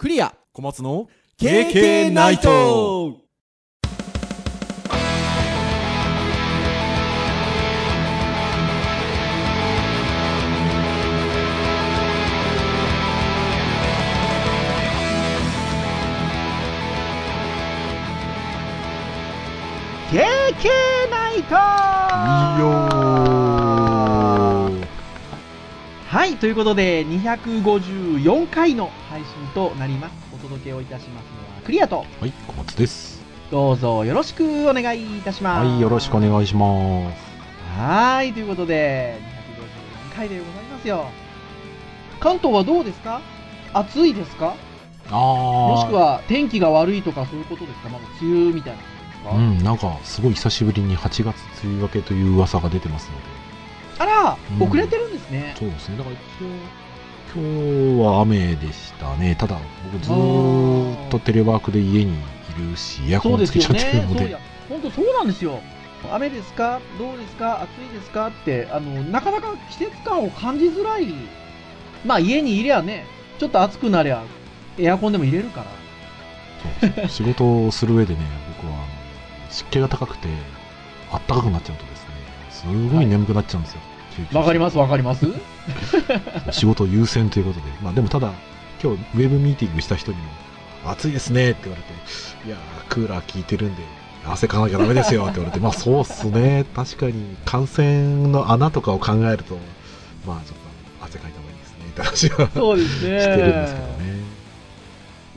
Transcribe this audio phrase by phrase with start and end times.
[0.00, 0.34] クリア。
[0.54, 3.18] 小松の KK ナイト。
[20.10, 21.56] ケーケーナイト。
[22.56, 22.99] いいよ
[26.30, 30.12] はい、ということで、254回の配信となります。
[30.32, 33.20] お届けをいたしますのは、クリアと、はい小松です。
[33.50, 35.66] どうぞよろしくお願いいたします。
[35.66, 37.80] はいよろしくお願いします。
[37.80, 39.18] はい、ということで、
[40.12, 41.06] 254回でございますよ。
[42.20, 43.20] 関東はどうですか？
[43.74, 44.54] 暑いですか？
[45.10, 47.88] ああもしくは天気が悪いとかそういうことですか？
[47.88, 48.76] まだ梅雨みたい
[49.24, 53.39] なうんなんかすごい久しぶりに8月梅雨明けという噂が出てますので
[54.00, 55.54] あら、うん遅れてるんですね。
[55.58, 56.48] そうですねだから一応
[57.32, 59.56] 今日は雨でしたねただ
[59.92, 64.14] 僕ずーっとテレワークで家にいるしエアコンつけちゃってるの。
[64.14, 64.36] で
[64.68, 65.60] 本当そうなんですよ。
[66.10, 66.80] 雨ですか？
[66.98, 67.60] どうですか？
[67.62, 68.28] 暑いですか？
[68.28, 71.06] って、あの、なかなか季節感を感じづらい。
[72.06, 73.04] まあ家にいりゃね、
[73.38, 74.24] ちょっと暑くなりゃ、
[74.78, 75.62] エアコンでも入れるか
[77.02, 77.08] ら。
[77.08, 78.20] 仕事をする上でね
[78.62, 78.86] 僕は
[79.50, 80.28] 湿気が高くて
[81.10, 82.08] あったかくなっちゃうとですね
[82.50, 83.99] すごい眠くなっちゃうんですよ、集中して
[84.32, 85.26] わかりますわかります。
[86.50, 88.32] 仕事優先ということで、まあでもただ、
[88.82, 90.24] 今日ウェブミーティングした人にも、
[90.84, 91.92] 暑いですねって言われて、
[92.46, 93.82] いやー、クーラー効いてるんで、
[94.26, 99.58] 汗かかなきゃダメですよって言われて、まあそうっすね、確かに感染の穴とかを考えると、
[100.26, 100.58] まあちょっ
[101.00, 102.50] と汗かいた方がいいですねって話は。
[102.54, 103.20] そうですね。
[103.20, 104.20] してるんですけどね。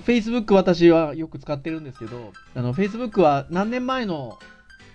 [0.06, 4.38] Facebook 私はよく使ってるんですけど、あの、Facebook は何年前の、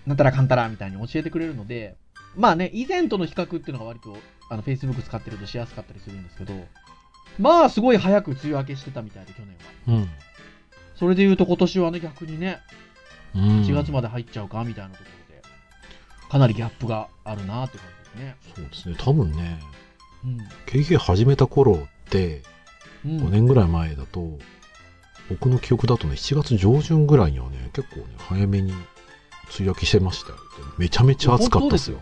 [0.05, 1.95] なんたらかんたらみたいに教えてくれるので、
[2.35, 4.17] まあね、以前との比較っていうのが割と、
[4.49, 6.53] あの、Facebook 使ってるとしやすかったりするんですけど、
[7.37, 10.01] まあ、すごい早く梅雨明けしてたみたいで、去年は。
[10.01, 10.09] うん。
[10.95, 12.59] それで言うと今年はね、逆にね、
[13.35, 15.41] うん、4月まで入っちゃうかみたいなところで、
[16.29, 18.35] かなりギャップがあるなって感じですね。
[18.55, 19.59] そうですね、多分ね、
[20.25, 20.37] うん。
[20.65, 22.41] KK 始めた頃って、
[23.05, 24.37] うん、5年ぐらい前だと、
[25.29, 28.73] 僕の記憶だとね、7月上旬ぐらいにはね、結構ね、早めに
[29.57, 30.35] 梅雨明けしてましたよ。
[30.77, 32.01] めちゃめちゃ暑かったですよ。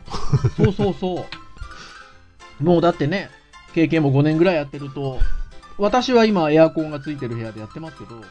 [0.56, 1.26] そうそうそ
[2.60, 2.64] う。
[2.64, 3.30] もうだってね、
[3.74, 5.20] 経験も5年ぐらいやってると、
[5.78, 8.22] 私は今エアコンがついてる部屋でやってますけど、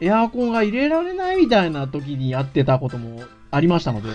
[0.00, 3.22] エアコンが入れられないみたいな時にやってたことも
[3.52, 4.08] ありましたので、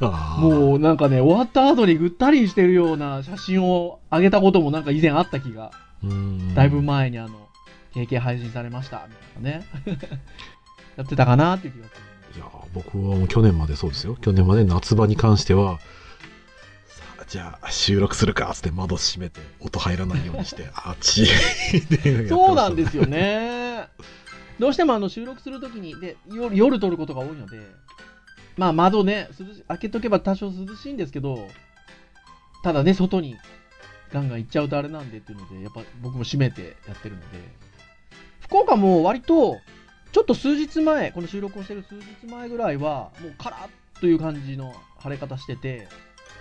[0.38, 5.72] もうなんかね、終わった後にぐったりしてるような写真を上げたこともなんか以前あった気が、
[6.02, 7.48] うんだいぶ前にあの、
[7.92, 9.66] 経験配信されました、みたいなね。
[10.96, 12.13] やってたかなっていう気がする。
[12.36, 14.16] いやー僕はもう去年までそうですよ。
[14.16, 15.78] 去年まで夏場に関しては、
[16.88, 21.26] さあ、じゃあ収録するかっつって窓閉めて音入らないようにして、 あっち
[21.88, 22.28] で。
[22.28, 23.88] そうなんですすよね。
[24.58, 27.58] どうしてもあの収録するときにで夜、夜撮ることが多いので、
[28.56, 31.48] まあ窓ね、涼し開けとけば多少涼しいんですけど、
[32.62, 33.36] ただね、外に
[34.12, 37.26] ガンガン行っちゃうとあれなんでっていうので、やっぱ僕も閉めてやってるので、
[38.40, 39.58] 福岡も割と、
[40.14, 45.88] ちょっと数日前、この収録をしてる数日前ぐらいは、もうカラッという感じの晴れ方してて、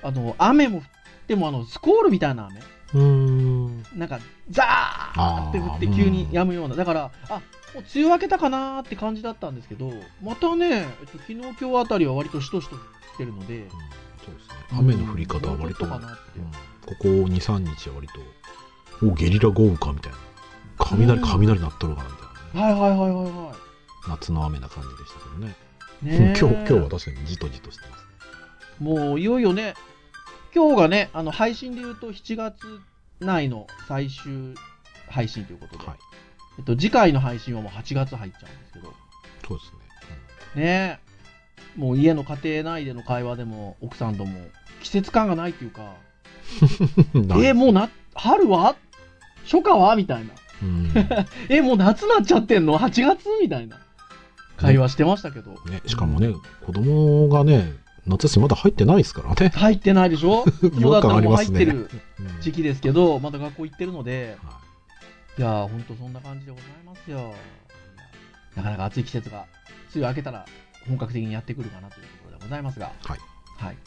[0.04, 0.84] あの、雨も降っ
[1.26, 2.60] てもあの、スコールみたいな雨
[2.94, 3.84] うーん。
[3.96, 4.20] なんか、
[4.52, 6.76] ザーって降って急に止むような。
[6.76, 7.34] だから、あ、
[7.74, 9.92] もう梅雨明けたかなーって感じだったんですけど、
[10.22, 12.82] またね、えっと、昨日今日あたりは割としとしと降っ
[13.18, 13.68] てるので、
[14.24, 14.56] そうですね。
[14.78, 16.08] 雨の降り方は割と、もうんこ
[17.00, 18.08] こ2、3日は割
[19.00, 20.18] と、お、ゲリラ豪雨かみたいな。
[20.78, 22.74] 雷、うん雷鳴っとるかなみたいなね。
[22.76, 23.63] はいはいはいはいは
[24.08, 25.56] 夏の雨な感じでしたけどね。
[26.04, 26.06] い。
[26.06, 28.04] ねえ今日、今日は確かにじとじとしてます。
[28.80, 29.76] もういよいよね、
[30.54, 32.58] 今日がね、あの、配信で言うと7月
[33.20, 34.56] 内の最終
[35.10, 35.98] 配信ということで、はい。
[36.60, 38.94] えっと、次回の配信はもう8月入っちゃうんですけど、
[39.48, 39.72] そうです
[40.58, 40.64] ね。
[40.64, 41.00] ね
[41.78, 44.40] え、もう家の家庭内での会話でも奥さんとも
[44.82, 45.96] 季節感がないっていうか、
[47.16, 48.76] うんえーもうな、春は？
[49.46, 49.96] 初夏は？
[49.96, 50.34] みたいな。
[50.62, 50.94] うん。
[51.50, 53.28] え、もう夏なっちゃってんの ?8 月？
[53.42, 53.80] みたいな
[54.64, 55.52] 会話してましたけど。
[55.66, 56.34] ね、しかもね、
[56.66, 57.74] 子供がね、
[58.06, 59.50] 夏休みまだ入ってないですからね。
[59.50, 60.44] 入ってないでしょ？
[60.80, 61.66] 違和感ありますね。
[61.66, 61.90] 入ってる
[62.20, 64.60] うん時期ですけど、まだ学校行ってるので、は
[65.38, 67.34] いやー、ほんとそんな感じでございますよ。
[68.56, 69.46] なかなか暑い季節が、
[69.96, 70.46] 梅雨明けたら
[70.88, 72.92] 本格的にやってくるかなというところでございますが。
[73.04, 73.20] はい。
[73.58, 73.78] はい。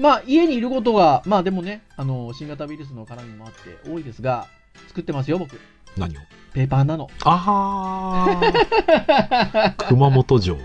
[0.00, 4.46] まあ、家にいることが、まあでもね、あの、新型ウイルスの絡みもあって多いですが、
[4.88, 5.58] 作ってますよ、僕。
[5.96, 6.20] 何を？
[6.52, 7.08] ペーパーナノ。
[7.24, 10.56] ああ 熊本城。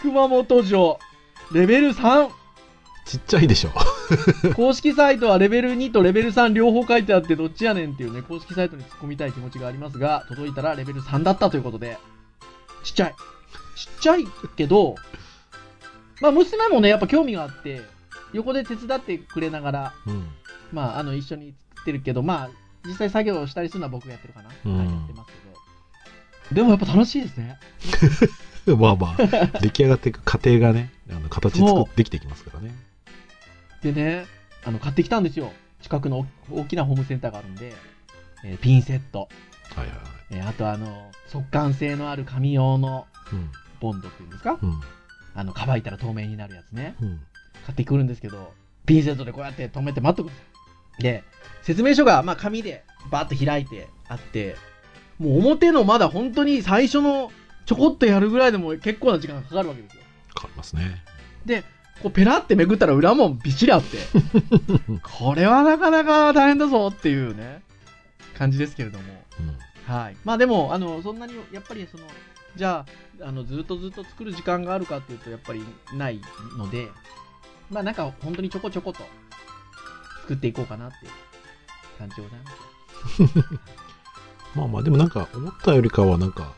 [0.00, 0.98] 熊本城、
[1.52, 2.30] レベル3。
[3.04, 3.70] ちっちゃいでしょ。
[4.54, 11.98] 公式サイトはレベル2とレベル3両方書いてあってどっちやねんっていうね、公式サイトに突っ込みたい気持ちがありますが、届いたらレベル3だったということで、
[12.84, 13.14] ちっちゃい。
[13.76, 14.24] ちっちゃい
[14.56, 14.94] けど、
[16.20, 17.82] まあ娘もね、やっぱ興味があって、
[18.32, 20.28] 横で手伝ってくれながら、うん。
[20.72, 22.50] まあ、あの、一緒に作ってるけど、まあ、
[22.86, 24.50] 実際作業をしたりするのは僕がやってるかな。
[24.64, 25.38] うんはい、やってますけ
[26.50, 26.54] ど。
[26.54, 27.58] でもやっぱ楽しいですね。
[28.78, 32.72] まあまあ、出来上がっていく過程がね、あの形作できていきますからね。
[33.82, 34.26] でね、
[34.64, 35.52] あの、買ってきたんですよ。
[35.80, 37.74] 近くの大大きなホームセンターがあるんで、
[38.44, 39.28] えーピンセット、
[39.74, 39.98] はいはいはい。
[40.30, 43.50] えーあとあの、速乾性のある紙用のうん。
[43.80, 44.58] ボンドっていうんですか？
[44.62, 44.80] うん。
[45.34, 46.94] あの、乾いたら透明になるやつね。
[47.00, 47.20] うん。
[47.66, 48.52] 買ってくるんですけど、
[48.86, 50.44] ピンセットでこうやって止めて待っとくんですよ。
[50.98, 51.24] で、
[51.62, 54.56] 説明書が、まあ、紙でバーッと開いてあって、
[55.18, 57.30] もう表のまだ本当に最初の
[57.66, 60.02] ちょこっとやるぐらいでも結構な時間がかかるわけですよ。
[60.36, 61.04] 変わりますね。
[61.44, 61.62] で、
[62.02, 63.98] こうペラってめくったら裏もびっしりあって、
[65.02, 67.62] これはなかなか大変だぞっていうね、
[68.36, 69.04] 感じですけれども。
[69.38, 69.42] う
[69.90, 69.94] ん。
[69.94, 70.16] はい。
[70.24, 72.04] まあでも、あの、そんなに、やっぱりその、
[72.56, 72.84] じゃ
[73.20, 75.62] あ、あの、ずっとずっと作る時間があるかっていうと、やっぱり
[75.94, 76.20] ない
[76.58, 76.88] ので、
[77.70, 79.04] まあなんか本当にちょこちょこと
[80.32, 81.12] 作っていこうかなっていう
[81.98, 83.62] 感じでございます。
[84.56, 86.54] まあまあ、でもなんか、思ったよりかはなんか、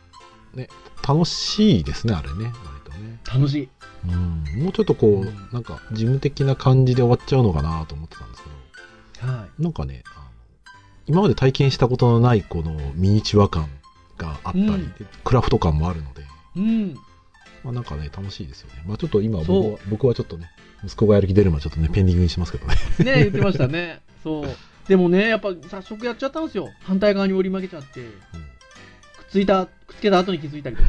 [0.54, 0.68] ね、
[1.06, 2.52] 楽しいですね、あれね、割
[2.84, 3.20] とね。
[3.24, 3.68] 楽しい。
[4.08, 4.62] うん。
[4.62, 10.24] もうちょっとこう、うんなんか、事務的な感じで終わっちゃうのかなと思ってたんですけど、はなんかね、あの
[11.06, 13.68] 今まで体験したことのないこのミニチュア感
[14.16, 16.24] があったり、うんでクラフト感もあるので、い。
[16.56, 16.94] うん。
[17.64, 18.84] まあなんかね、楽しいですよね。
[18.86, 20.50] まあちょっと今僕僕はちょっとね、
[20.84, 22.74] 息子がやる気出るまでちょっとね、ペンディングにしますけどね。
[22.98, 24.02] ね言ってましたね。
[24.22, 24.48] そう。
[24.86, 26.68] でもね、やっぱ早速やっちゃったんですよ。
[26.82, 28.00] 反対側に折り曲げちゃって。
[28.02, 28.10] くっ
[29.30, 30.88] ついた、くっつけた後に気づいたりとか。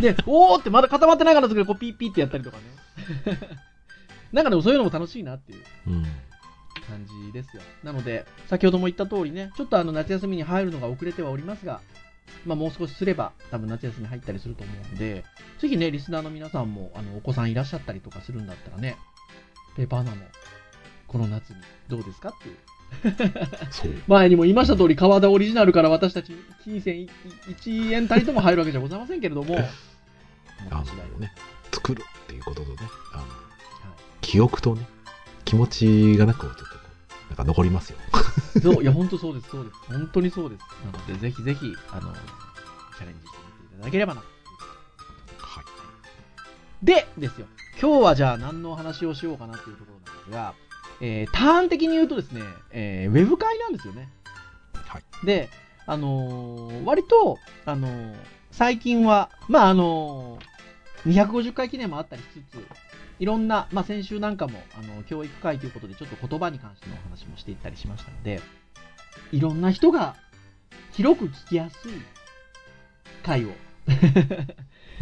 [0.00, 3.38] で、おーってまだ固まってないからすぐこうピッピッってやったりとかね。
[4.32, 5.58] なんかでもそういうのも楽しいなっていう
[5.88, 5.94] うん。
[5.94, 6.02] うん。
[6.86, 7.62] 感じですよ。
[7.82, 11.80] なので、先ほども言った通りね、ちょっとあの夏休みに入るのが遅れてはおりますが、
[12.46, 15.24] まあもう少しすれば多分夏休み入ったりすると思うので、
[15.58, 18.96] ぜひね、リスナーの皆さんもあのお子さんいらっしゃったりとかするんだったらね、
[19.76, 20.16] ペーパーナも
[21.06, 21.56] この夏に
[21.88, 22.56] どうですかっていう。
[24.08, 26.32] 前にも言いました通り、川田オリジナルから私たち
[26.64, 27.08] 金銭
[27.48, 29.56] 1円たりとも入るわけじゃございませんけれども、
[30.70, 31.32] あのね、
[31.72, 32.76] 作るっていうこととね、
[33.12, 33.30] あの、はい。
[34.20, 34.86] 記憶とね、
[35.44, 36.64] 気持ちがなく、ちょっと
[37.30, 37.98] なんか残りますよ。
[38.62, 39.76] そう、いや、本当そうです、そうです。
[39.86, 40.62] 本当にそうです。
[40.84, 44.20] なので、ぜひぜひ、あの、チャレンジしてみていただければな。
[45.38, 45.64] はい。
[46.84, 47.46] で、ですよ。
[47.80, 50.54] 今日はじゃあ何のお話をしようかなっていうところなんですが、
[51.00, 52.42] えー、ターン的に言うとですね、
[52.72, 54.10] えーウェブ会なんですよね。
[54.74, 55.04] はい。
[55.24, 55.48] で、
[55.86, 58.14] あのー割と、あのー
[58.50, 60.50] 最近は、まあ、あのー
[61.06, 62.66] 250回記念もあったりしつつ、
[63.20, 68.40] いろんな、まあ、先週なんかも、あの、教育会ということで、ちょっと言葉に関してのお話もしていったりしましたので、
[69.30, 70.16] いろんな人が
[70.92, 71.92] 広く聞きやすい
[73.22, 73.50] 会を、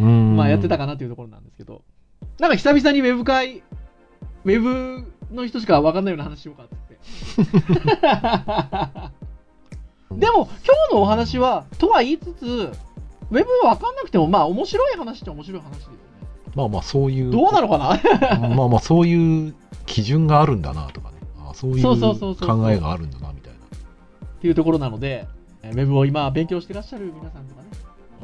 [0.01, 1.83] うんまあ、やってたかなというところなんですけど、
[2.41, 3.63] なんか久々にウェブ会、
[4.45, 6.99] ウェブの人しか分かんないような話しようかって。
[10.19, 12.45] でも、今日のお話は、とは言いつつ、
[13.31, 16.08] ウェブ分かんなくても、まあ、面白い話っちゃ面白い話だよね。
[16.59, 17.31] まあまあ、そういう。
[17.31, 18.01] どうなのかな？
[18.57, 19.55] まあまあ、そういう
[19.87, 21.19] 基準があるんだなとかね。
[21.39, 23.59] あそういう考えがあるんだな、みたいな。
[24.27, 25.29] っていうところなので、
[25.63, 27.69] えーウェブを今勉強してらっしゃる皆さんとかね、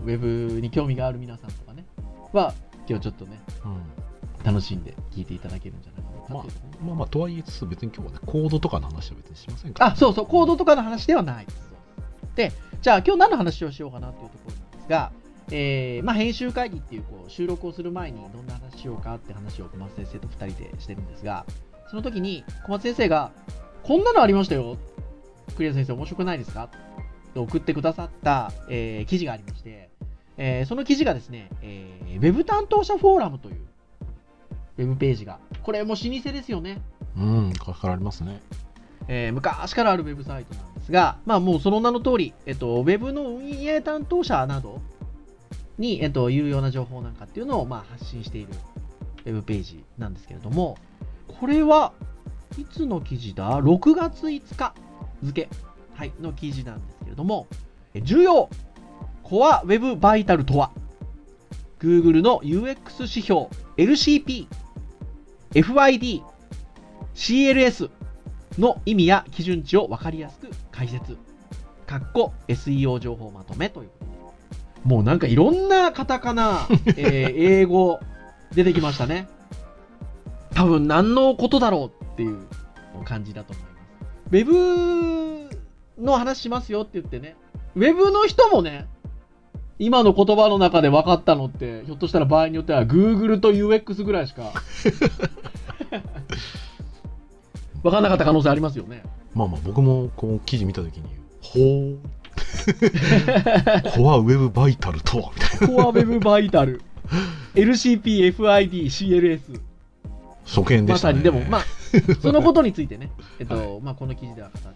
[0.04, 1.84] ウェブに興味がある皆さんとかね、
[2.32, 2.52] は、
[2.88, 4.44] 今日ちょっとね、うん。
[4.44, 11.70] 楽しんで聞いていただけるんじゃないかなというところねまあまあ、とはいえつつ、別に今日はね、コードとかの話は別にしませんから、あ、そうそう、コードとかの話ではないです。
[12.34, 15.12] で、じゃあ今日何の話をしようかなっていうところなんですが、
[15.50, 21.44] えーまあ、編集会議っていうこう収録をする前にどんな話しようかって話を小松先生と2人でしてるんですが、
[21.90, 23.30] その時に小松先生が、
[23.82, 24.78] こんなのありましたよ。
[25.56, 26.70] クリア先生面白くないですか？
[27.34, 29.90] と送ってくださった、えー記事がありまして、
[30.38, 33.56] えーその記事がですね、えーウェブ担当者フォーラムという
[34.78, 36.80] ウェブページが、これも老舗ですよね。
[37.16, 38.40] うん、かかりますね。
[39.06, 44.80] えー昔からあるウェブサイトなんですが、まあもうその名の通り、えっと、ウェブの運営担当者など
[45.78, 48.48] に、えっと、有用な情報なんかっていうのを、まあ、発信している
[49.26, 50.78] ウェブページなんですけれども、
[51.40, 51.92] これは
[52.58, 54.74] いつの記事だ ?6 月5日
[55.22, 55.48] 付、
[55.94, 57.46] はい、の記事なんですけれども、
[58.02, 58.48] 重要
[59.22, 60.70] コアウェブバイタルとは
[61.80, 64.46] ？Google の UX 指標 LCP、
[65.52, 66.22] FYD、
[67.14, 67.90] CLS
[68.58, 71.16] の意味や基準値を分かりやすく解説。
[71.86, 74.13] かっこ SEO 情報まとめということ。
[74.84, 78.00] もうなんかいろんなカタカナ、 えー英語
[78.54, 79.28] 出てきましたね。
[80.54, 82.38] 多分何のことだろうっっていう
[83.04, 83.74] 感じだと思います。
[84.30, 85.50] ウェブ
[86.02, 87.36] の話しますよって言ってね、
[87.74, 88.86] ウェブの人もね、
[89.78, 94.52] 今の言葉の中で分かったのって、ひょっとしたら場合によっては Google と UX ぐらいしか
[97.82, 99.02] 分かんなかった可能性ありますよね。
[99.34, 101.08] まあまあ僕もこう記事見たときに、
[101.42, 101.98] ほう。
[103.94, 105.68] Core Web Vital とはみたいな。
[105.68, 106.82] コアウェブバイタル、
[107.54, 109.60] LCP、FID、CLS。
[110.46, 111.12] 初見でしたね。
[111.12, 111.64] まさに、でも、まあ、
[112.20, 114.70] そのことについてね、えっと、まあ、この記事では語って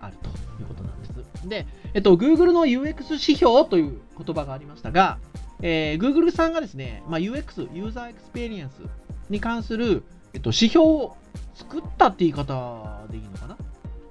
[0.00, 1.48] あるということなんです。
[1.48, 5.18] で、えっと、Google の UX 指標という言葉がありましたが、
[5.62, 8.82] えー Google さんがですね、まあ、UX、 User Experience
[9.30, 10.02] に関する、
[10.32, 11.16] えっと、指標を
[11.54, 13.56] 作ったって言い方でいいのかな、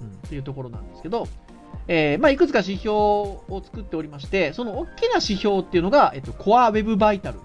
[0.02, 1.28] うん、っていうところなんですけど、
[1.88, 7.36] えーまあ、いくつか指標を作っておりまして、その大きな指標っていうのが、えっと、Core Web Vital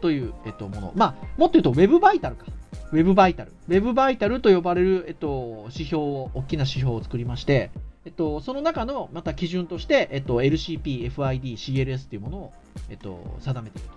[0.00, 0.92] という、えっと、もの。
[0.94, 2.46] まあ、もっと言うと Web Vital か。
[2.92, 3.52] ウェブバイタル。
[3.68, 7.70] ウェブバイタルと呼ばれる、えっと、指標を、大きな指標を作りまして、
[8.04, 12.52] えっと、その中のまた基準として、えっと、LCP、FID、CLS というものを、
[12.90, 13.94] えっと、定めていると。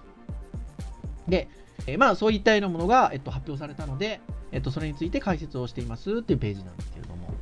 [1.30, 1.50] で、
[1.88, 4.22] えーまあ、そういったようなものが、えっと、発表されたので、
[4.54, 7.34] えっと、それについて解説をしていますっていうページなんですけれども、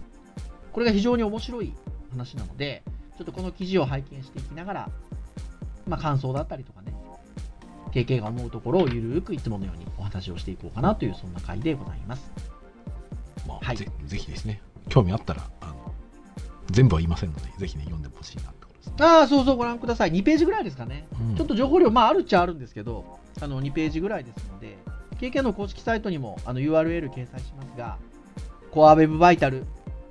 [0.74, 1.74] これが非常に面白い
[2.12, 2.84] 話なので、
[3.18, 4.90] ちょっとこの記事を拝見していきながら、
[5.88, 6.94] まあ、感想だったりとかね、
[7.94, 12.32] 経験が思うところをゆるーくいつものようにお話をしていこうかなというそんな回でございます。
[13.48, 15.94] まあはいぜぜひですね、興味あったら、あの
[16.72, 18.94] 全部は言いませんので、ぜひね、読んでほしいなってことですね。
[19.00, 20.12] ああ、そうそう、ご覧ください。
[20.12, 21.08] 2ページぐらいですかね。
[21.30, 24.78] うんちょっと情報量、まあ、あるっちゃあるんですけど、あの2ページぐらいですので、
[25.20, 27.98] KK の公式サイトにもあの URL 掲載しますが、
[28.72, 29.66] Core Web Vital、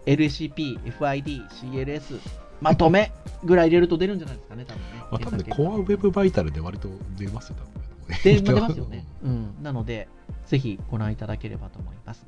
[0.06, 2.21] LCP、FID、CLS、
[2.61, 3.12] まとめ
[3.44, 4.88] ぐらい入れると出るんじゃないですかね、多分ね。
[4.99, 7.82] まあ、多分コアウェブバイタルで割と出ますよ、多分
[8.23, 9.06] で出ますよね。
[9.23, 9.54] うん。
[9.62, 10.09] なので、
[10.47, 12.26] ぜひご覧いただければと思います。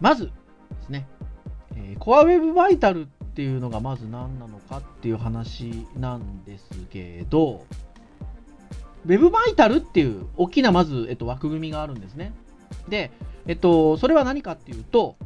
[0.00, 0.32] まずで
[0.82, 1.06] すね、
[1.76, 7.64] えー、Core Web Vital っていうのがまず何なのかっていう話なんですけど、
[9.06, 12.32] Web Vital っていう大きなまず、えっと、枠組みがあるんですね。
[12.88, 13.10] で、
[13.46, 15.16] えっと、それは何かっていうと、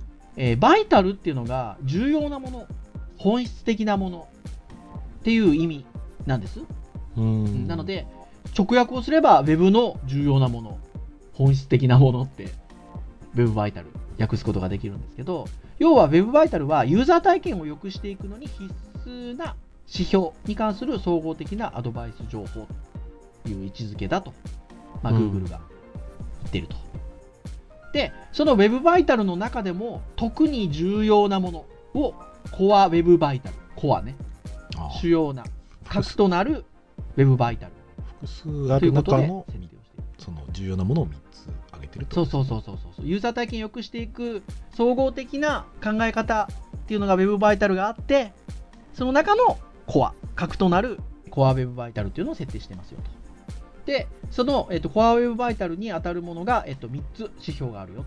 [0.40, 2.66] えー、バイタルっていうのが重要なもの、
[3.18, 4.28] 本質的なもの
[5.20, 5.84] っていう意味
[6.26, 6.60] なんです。
[7.16, 8.06] うんなの、で、
[8.56, 10.78] 直訳をすれば Web の重要なもの、
[11.32, 12.48] 本質的なものって、
[13.34, 13.88] Web バイタル、
[14.20, 15.48] 訳すことができるんですけど、
[15.80, 18.72] 要は Web バイタルはユーザー体験を良くしていくのに必
[19.04, 19.56] 須な
[19.92, 22.68] 指標に関する総合的なアドバイス情報
[23.42, 24.32] という位置づけだと、
[25.02, 25.60] まあ、うん Google が
[26.42, 26.76] 言っていると。
[27.92, 31.64] で、その Web バイタルの中でも特に重要なもの
[31.94, 32.14] を
[32.50, 34.16] Core Web バイタル、コアね、
[34.76, 35.44] あ主要な
[35.88, 36.64] 核となる
[37.16, 37.72] Web バイタル
[38.20, 39.46] 複数ある中の。
[40.18, 42.16] その重要なものを3つ挙げてると。
[42.16, 43.06] そうそうそうそうそう。
[43.06, 44.42] ユーザー体験を良くしていく
[44.74, 48.32] 総合的な考え方っていうのが Web バイタルがあって、
[48.94, 50.98] その中のコア、核となる
[51.30, 53.17] コア Web バイタルっていうのを設定してますよと。
[53.88, 58.04] で、その、えっと、コア Web バイタルに当たるものが、えっと、3つ指標があるよ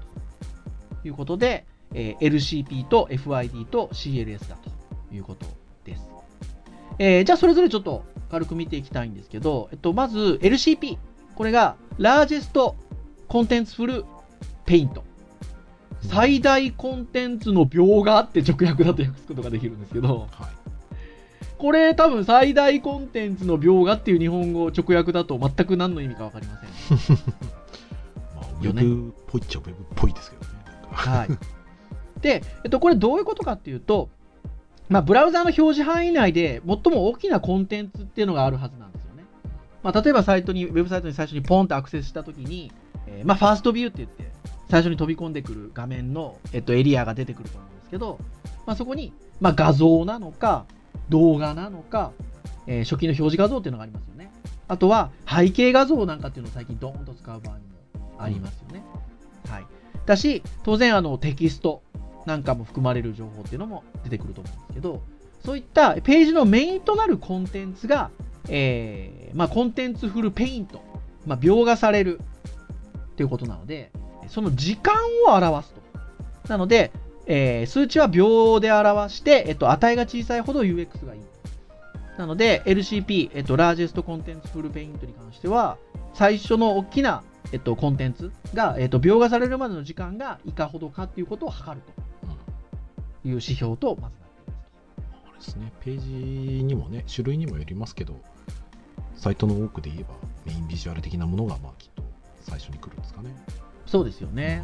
[1.02, 4.70] ということで、えー LCP と FID と CLS だと
[5.12, 5.48] いうこと
[5.84, 6.08] です。
[7.00, 11.00] えーじゃあそれぞれちょっと軽く見ていきたいんですけど、えっと、まず LCP。
[11.34, 12.76] これが Largest
[13.28, 14.06] Contentful
[14.68, 15.02] Paint。
[16.02, 20.61] 最大コンテンツの描画って直訳だと訳すことができるんですけど、はい。
[21.62, 27.18] これ多分最大コンテンツの描画っていう日本語直訳だと全く何の意味か分かりません。
[28.36, 30.48] まあ、ウェブっぽいっちゃウェブっぽいですけどね。
[30.90, 31.28] はい。
[32.20, 34.10] で、えっと、これどういうことかっていうと、
[34.90, 39.24] まあ、ブラウザーの表示範囲内で最も大きなコンテンツっていうのがあるはずなんですよね。
[39.84, 42.72] まあ、例えばサイトに、ウェブサイトに最初にポンとアクセスしたときに、
[43.06, 44.32] えーまあ、ファーストビューって言って、
[44.68, 48.18] 最初に飛び込んでくる画面の、えっと、エリアが出てくると思うんですけど、
[48.66, 50.66] まあ、そこに、まあ、画像なのか、
[51.12, 52.12] 動画なのか、
[52.66, 54.32] えー初期の表示画像っていうのがありますよね。
[54.68, 57.60] あとは、背景画像なんかっていうのを最近ドーンと使う場合も
[58.18, 58.84] ありますよね。
[59.50, 59.66] はい。
[60.06, 61.84] だし、当然、あの、テキスト
[62.26, 65.04] なんかも含まれる情報っていうのも出てくると思うんですけど、
[65.44, 68.12] そういったページのメインとなるコンテンツが、
[68.48, 70.82] えーまあ、コンテンツフルペイント、
[71.26, 72.20] まあ、描画される
[73.18, 73.92] ということなので、
[74.28, 74.96] その時間
[75.28, 75.82] を表すと。
[76.48, 76.92] なので、
[77.26, 81.22] えー数値は秒で表して、えっと、値が小さいほど UX がいい。
[82.18, 85.78] なので、LCP、えっと、Largest Contents Full Paint に関しては、
[86.14, 91.84] 最初の大きな、えっと、コンテンツが、えっと、描画されるまでの時間がいかほどかっていうことを測る
[92.24, 98.20] うんという指標とまずなっていますあれですね、ページにもね、種類にもよりますけど、
[99.16, 100.10] サイトの多くで言えば、
[100.46, 102.04] メインビジュアル的なものが、まあ、きっと
[102.42, 103.34] 最初に来るんですかね。
[103.48, 103.54] と。
[103.86, 104.64] そうですよね。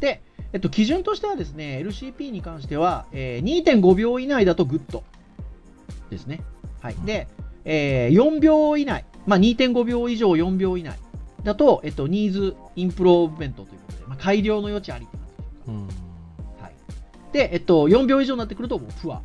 [0.00, 5.02] で、えっと、基準としてはですね、LCP に関しては、えー2.5秒以内だと Good
[6.10, 6.42] ですね。
[6.80, 6.96] はい。
[7.04, 7.28] で、
[7.64, 10.98] えー4秒以内、まあ、2.5秒以上4秒以内
[11.42, 15.86] だと、えっと、 Needs Improvement ということで、まあ、改良の余地ありって感じでしょうん。
[16.62, 16.74] はい。
[17.32, 19.22] で、えっと、4秒以上になってくると、もう、プア。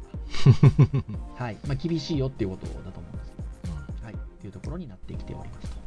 [1.36, 1.58] はい。
[1.68, 4.14] まあ、厳しいよっていうことだと思うんですけど、はい。
[4.14, 5.78] っていうところになってきておりますと。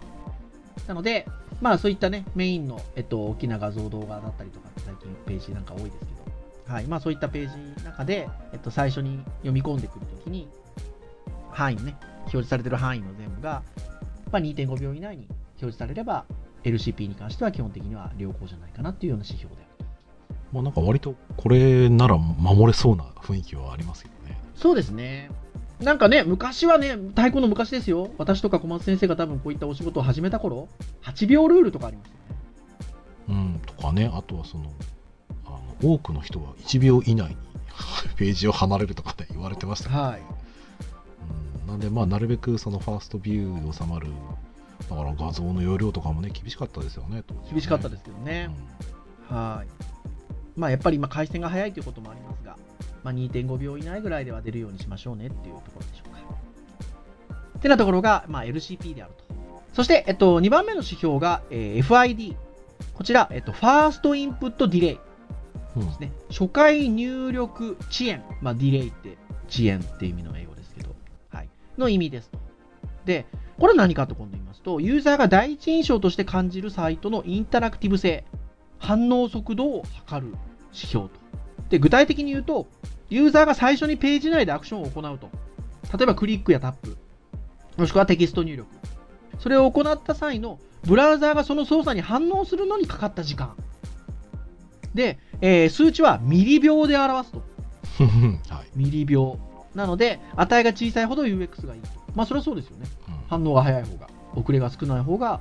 [0.88, 1.26] なので、
[1.60, 6.86] まあ、そういったね、メインの、えっと、大きな画像動画だったりとか最近ページなんか多いですけど、はい。
[6.86, 10.48] まあ、そういったページの中で、えっと、最初に読み込んでくるときに、
[11.50, 13.62] 範囲のね、表示されてる範囲の全部が、
[14.32, 16.24] まあ、2.5秒以内に表示されれば、
[16.64, 19.62] LCP に関しては基本的には良好じゃないかなっていうような指標で。
[20.52, 24.38] まあなんか割とこれなら守れそうな雰囲気はありますよね。
[24.54, 25.30] そうですね。
[25.80, 28.10] なんかね、昔はね、太鼓の昔ですよ。
[28.18, 30.68] 私とか小松先生が多分こういったお仕事を始めた頃、
[31.02, 33.54] 8秒ルールとかありましたよね。
[33.54, 34.70] うん、とかね、あとはその、
[35.46, 35.50] あ
[35.82, 37.36] の多くの人は1秒以内に
[38.16, 40.22] ページを離れるとかね、言われてましたけど、はい。
[41.62, 44.08] うん、なんでまあなるべくそのファーストビューで収まる、
[44.90, 48.50] だから画像の容量とかもね、厳しかったですよね、ね厳しかったですけどね。
[49.30, 50.60] はい。
[50.60, 52.58] まあやっぱり今回線が早いということもありますが、
[53.02, 56.20] まあ、2.5秒以内ぐらいでは出るようにしましょうねっていうところでしょうか。
[57.58, 59.24] ってなところが、まあ、LCP であると。
[59.72, 62.36] そして、えっと、2番目の指標が、えー FID。
[62.94, 64.98] こちら、えっと、ファーストインプットディレイ
[65.76, 66.12] うんですね。
[66.30, 68.22] 初回入力遅延。
[68.40, 69.16] まあ、ディレイって
[69.48, 70.94] 遅延っていう意味の英語ですけど、
[71.30, 71.48] はい。
[71.78, 72.38] の意味ですと。
[73.04, 73.26] で、
[73.58, 78.24] これは何かと今度言いますと、ユーザーが第一印象として感じるサイトのインタラクティブ性、
[78.78, 80.34] 反応速度を測る
[80.72, 81.19] 指標と。
[81.70, 82.66] で、具体的に言うと、
[83.08, 85.30] ユーザーが最初にページ内でアクションを行うと。
[85.96, 86.96] 例えばクリックやタップ、
[87.76, 88.68] もしくはテキスト入力。
[89.38, 93.54] それを行った際の、ブラウザーがその操作に反応するのにかかった時間。
[94.94, 97.42] で、えー数値はミリ秒で表すと。
[98.54, 98.66] はい。
[98.74, 99.38] ミリ秒。
[99.74, 101.88] なので、値が小さいほど UX がいいと。
[102.14, 102.86] まあ、それはそうですよね。
[103.08, 105.40] うん反応が早い方が、遅れが少ない方が、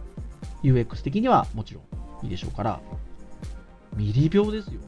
[0.64, 1.82] UX 的にはもちろ
[2.22, 2.80] んいいでしょうから、
[3.96, 4.80] ミリ秒ですよ。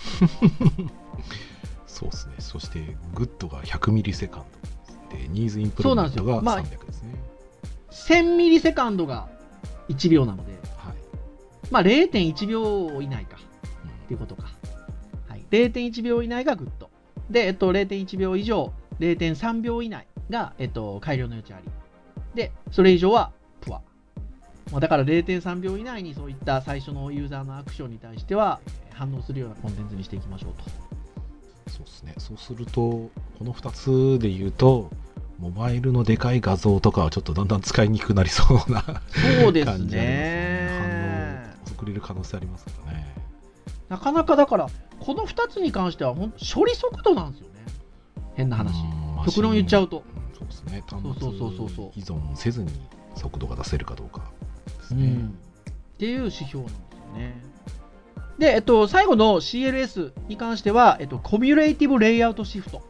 [1.86, 2.34] そうですね。
[2.38, 5.16] そして、 Good が100 millisecond。
[5.16, 7.14] で、 Needs Improvement がそうなんです300ですね。
[7.90, 9.28] 1000 millisecond が
[9.88, 10.94] 1秒なので、はい。
[11.70, 13.36] まあ、0.1秒以内か。
[13.84, 14.50] うんっていうことか。
[15.28, 16.90] はい、0.1秒以内が Good。
[17.30, 21.70] で、えっと、0.1秒以上、0.3秒以内が、えっと、改良の余地あり。
[22.34, 23.32] で、それ以上は。
[24.70, 30.64] まあ、だから0.3秒以内にそういった最初のユーザーのアクションに対しては、えー反応するようなコンテンツにしていきましょうと。
[31.70, 32.14] そうですね。
[32.18, 34.90] そうすると、この2つで言うと、
[35.38, 38.84] モバイルのでかい画像とかはちょっとだんだん使いにくくなりそうな
[39.40, 39.96] そうです感じありますよね。
[40.02, 41.54] ね。
[41.64, 43.14] 反応遅れる可能性ありますからね。
[43.88, 44.66] なかなかだから、
[44.98, 47.64] この2つに関してはほん、処理速度なんですよね。
[48.34, 48.74] 変な話。
[48.82, 49.98] うん極論言っちゃうと。
[49.98, 50.82] うんそうですね。
[50.86, 52.70] 端そうそうそうそうそう末依存せずに
[53.14, 54.30] 速度が出せるかどうか
[54.94, 55.06] ですね。
[55.06, 55.38] うん、
[55.70, 57.42] っていう指標なんですよね。
[58.38, 62.82] で、えっと、最後の CLS に関しては、えっと、コミュレーティブレイアウトシフト。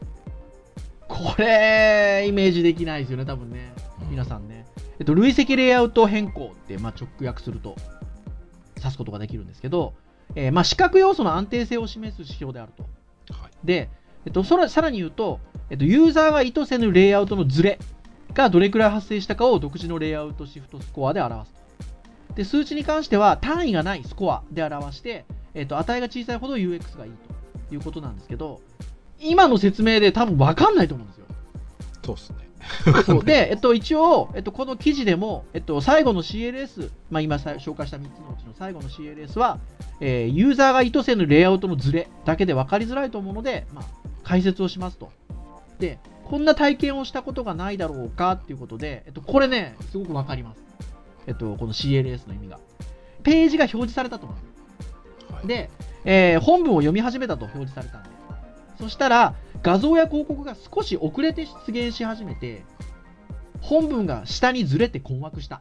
[1.08, 3.72] これ、イメージできないですよね、多分ね。
[4.02, 4.66] うん皆さんね。
[4.98, 7.76] えっと、累積レイアウト変更って、まあ、直訳すると、
[8.76, 9.94] 指すことができるんですけど、
[10.34, 12.84] えーまあ、視覚要素の安定性を示す指標であると。
[13.32, 13.50] はい。
[13.64, 13.88] で、
[14.26, 17.78] えっと、そらさらに言うと、えっと、ユーザーが意図せぬレイアウトのズレ
[18.34, 21.59] がどれくらい発生したかを独自のレイアウトシフトスコアで表すと。
[22.40, 27.12] で、数値に関しては単位がないスコアで表して、えっと、値が小さいほど UX がいい
[27.68, 28.62] ということなんですけど、
[29.20, 31.26] 今の説明で多分分かんないと思うんですよ。
[32.02, 32.36] そうですね。
[33.04, 39.58] そうで、えっと、一応、えっと、この記事でも、えっと、最後の CLS、まあ、今さ紹介した3つのうちの最後の CLS は、
[40.00, 43.84] えーユーザーが意図せぬレイアウトのズレだけで分かりづらいと思うので、まあ、
[44.24, 45.12] 解説をしますと。
[45.78, 50.69] で、こんな体験をしたことがないだろうかっていうことで、えっと、これね、すごく分かります。
[51.30, 52.58] えっと、この CLS の意味が。
[53.22, 54.34] ページが表示されたと思
[55.30, 55.34] う。
[55.34, 55.70] はい、で、
[56.04, 58.10] えー本文を読み始めたと表示されたんで。
[58.80, 62.64] そしたら、画像や広告が少し遅れて出現し始めて、
[63.60, 65.60] 本文が下にずれて困惑した。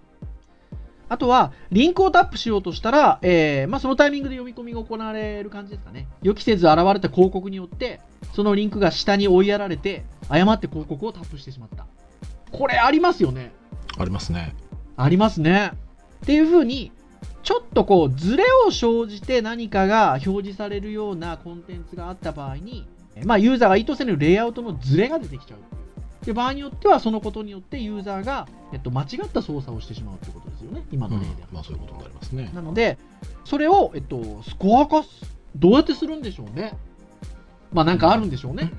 [1.08, 6.08] あとは、リンクをタップしようとしたら、えーまあ、そのタイミングで読み込みが行われる感じですかね。
[6.24, 8.00] 予期せず現れた広告によって、
[8.34, 11.86] そのリンクが下に追いやられて、誤って広告をタップしてしまった。
[12.52, 13.52] これありますよね。
[13.98, 14.56] ありますね。
[15.02, 15.72] ありますね。
[16.24, 16.92] っていう風に、
[17.44, 22.86] ちょっとこう、ズレを生じて何かが表示されるようなコンテンツがあった場合に、
[23.16, 25.60] えまあ、ユーザーが意図せぬレイアウトのズレが出てきちゃう。
[25.60, 26.26] っていう。
[26.26, 30.84] で場合によってはそのことによってユーザーが、えっと、間違った操作をしてしまうということですよね。
[30.92, 32.52] 今の例では、まあそういうことになりますね。
[32.54, 32.98] なので
[33.46, 35.10] それを、えっと、スコア化す
[35.56, 36.78] どうやってするんでしょうね。
[37.72, 38.72] まあなんかあるんでしょうね、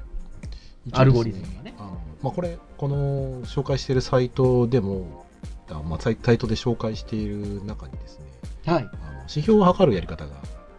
[0.92, 1.74] アルゴリズムがね。
[1.78, 5.24] あのまあ、これこの紹介しているサイトでも
[5.76, 8.26] あ、まあ、サイトで紹介している中にですね
[8.66, 8.83] はい。
[8.83, 10.33] あの指標を測るやり方が、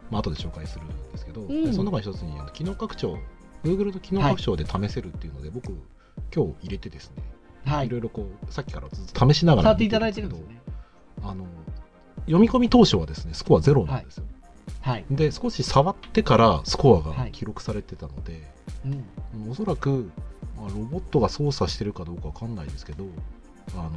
[0.10, 1.47] まあ後で紹介するんですけど、ん。
[1.47, 3.17] でその中の一つにあの機能拡張
[3.63, 5.67] Google の機能拡張で試せるっていうので、僕
[6.34, 7.23] 今日入れてですね、、
[7.65, 7.88] はい。
[7.88, 10.62] いろいろこうさっきからずっと試しながら触っていただいてるんですよね
[11.23, 11.45] あの
[12.21, 14.25] 読み込み当初はですねスコアゼロなんですよ、
[14.82, 17.32] はい、で少し触ってからスコアがはい。
[17.32, 18.41] 記録されてたので、
[18.86, 20.12] うん、おそらく、
[20.58, 23.06] まあ、ロボットが操作してるかどうかわかんないですけど
[23.75, 23.91] あの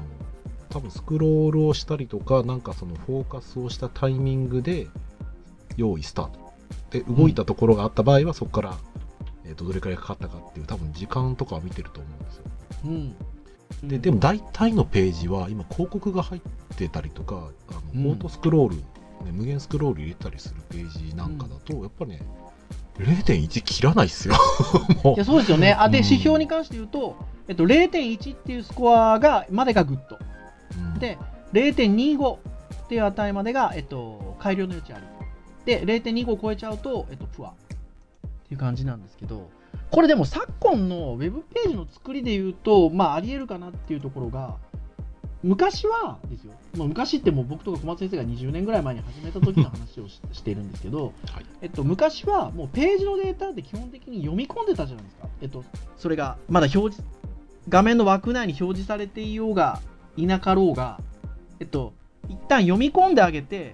[0.75, 4.89] 多分スクロールをしたりとかなんかそのフォーカスをしたタイミングで
[5.77, 6.53] 用意スタート。
[6.91, 8.79] で動いたところがあった場合はそこから、
[9.45, 12.45] えーとどれくらいかかったかっていう多分時間とかを見てると思うんですよ。
[12.87, 18.03] うん、ででも大体のページは今広告が入ってたりとかあうん。
[18.03, 18.83] のオートスクロール、ね、
[19.33, 22.23] 無限スクロール入れたりするページなんかだと、やっぱりね
[22.99, 24.35] 0.1切らないっすよ。
[25.05, 25.73] も いやそうですよね。
[25.73, 26.05] あでうん。
[26.05, 27.15] 指標に関して言うと、
[27.47, 30.19] えっと、0.1っていうスコアがまでが Good
[30.77, 30.99] うん。
[30.99, 31.19] で
[31.53, 32.39] 0.25っ
[32.89, 35.05] ていう値までが、えっと、改良の余地あり
[35.65, 37.55] で0.25を超えちゃうと、えっと、 Poor っ
[38.49, 39.49] ていう感じなんですけど
[39.91, 44.57] これでも昨今のウェブページの作りで言うとまあありえるかなっていうところが
[45.45, 51.45] 昔はですよ、まあ、昔ってもう僕とか小松先生が20年ぐらい前に始めた時の話をししているんですけど、はい。
[51.61, 55.63] えっと、昔はもうページのデータって基本的に読み込んでたじゃないですか、えっと、
[55.99, 57.03] それがまだ表示
[57.69, 59.81] 画面の枠内に表示されていようが
[60.17, 61.01] いなかろうが、
[61.61, 61.93] えっと、
[62.29, 63.73] 一旦読み込んであげて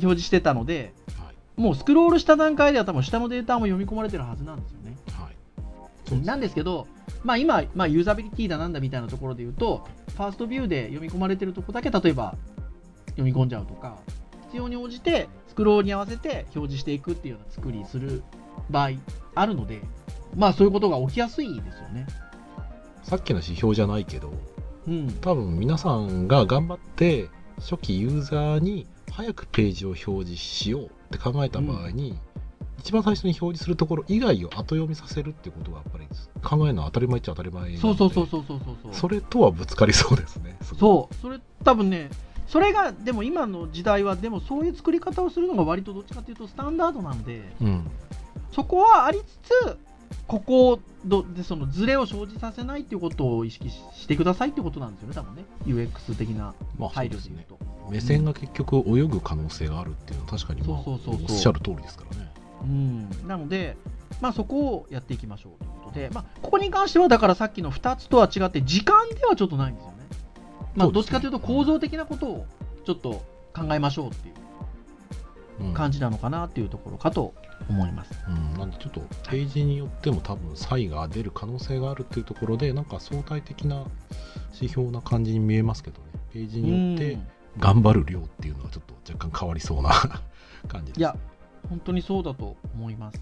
[0.00, 4.96] 示してたのではいもうスクロールした段階では多分下のデータも読み込まれてるはずなんですよね。
[5.10, 5.36] はい
[6.08, 6.86] そうですなんですけど、
[7.22, 12.34] まあ、今、まあ、ユーザビリティだなんだみたいなところで言うと、ファーストビューで読み込まれてるとこだけ、例えば
[13.08, 13.98] 読み込んじゃうとか、
[14.46, 18.22] 必要に応じてスクロールに合わせて表示していくっていうような作りする
[18.70, 18.90] 場合
[19.34, 19.82] あるので、
[20.34, 22.06] まあ、そういうことが起きやすいですよね。
[23.02, 24.32] さっきの指標じゃないけど
[24.88, 32.18] うん、多分皆さんが頑張って初期ユーザーに早くページを表示しようって考えた場合に、
[32.78, 36.06] 一番最初に表示するところ以外を後読みさせるってことがやっぱり
[36.42, 38.94] 考えるのは当たり前っちゃ当たり前そうそうそうそうそうそう。
[38.94, 42.10] それとはぶつかりそうですねそう、それ多分ね、
[42.46, 47.90] それがでも今の時代は、でもそういう作り方をするのが割とどっちかというとスタンダードなので、うん
[48.52, 49.78] そこはありつつ、
[50.26, 56.54] ここをどでそのズレを生じさせないっていうことを意識ししてくださいってことなんですよね、多分ね、UX 的な
[56.90, 57.36] 配ですね。
[57.36, 57.90] 慮で言うと。
[57.90, 62.32] 目線が結局泳ぐ可能性があるっていうのは確かにまあそうそうそうおっしゃる通りですからね。
[62.62, 63.76] うん、なので、
[64.20, 69.96] まあ、そこをやっていきましょうということで、まあ、ここに関しては、だからさっきの2つとは違って、時間ではちょっとないんですよね。
[70.74, 72.46] まあ、どっちかというと、構造的なことを
[72.84, 74.34] ちょっと考えましょうっていう。
[74.34, 74.47] うん
[75.74, 77.34] 感じなのかなっていうところかと
[77.68, 78.12] 思います。
[78.28, 83.84] うん、なんでちょっとページによっても多分差異が出る可能性があるっていうところでなんか相対的な
[84.54, 86.06] 指標な感じに見えますけどね。
[86.32, 87.26] ページによってうん。
[87.58, 89.90] 頑張る量っていうのはちょっと若干変わりそうな
[90.68, 91.16] 感じです、いや、
[91.68, 93.20] 本当にそうだと思います。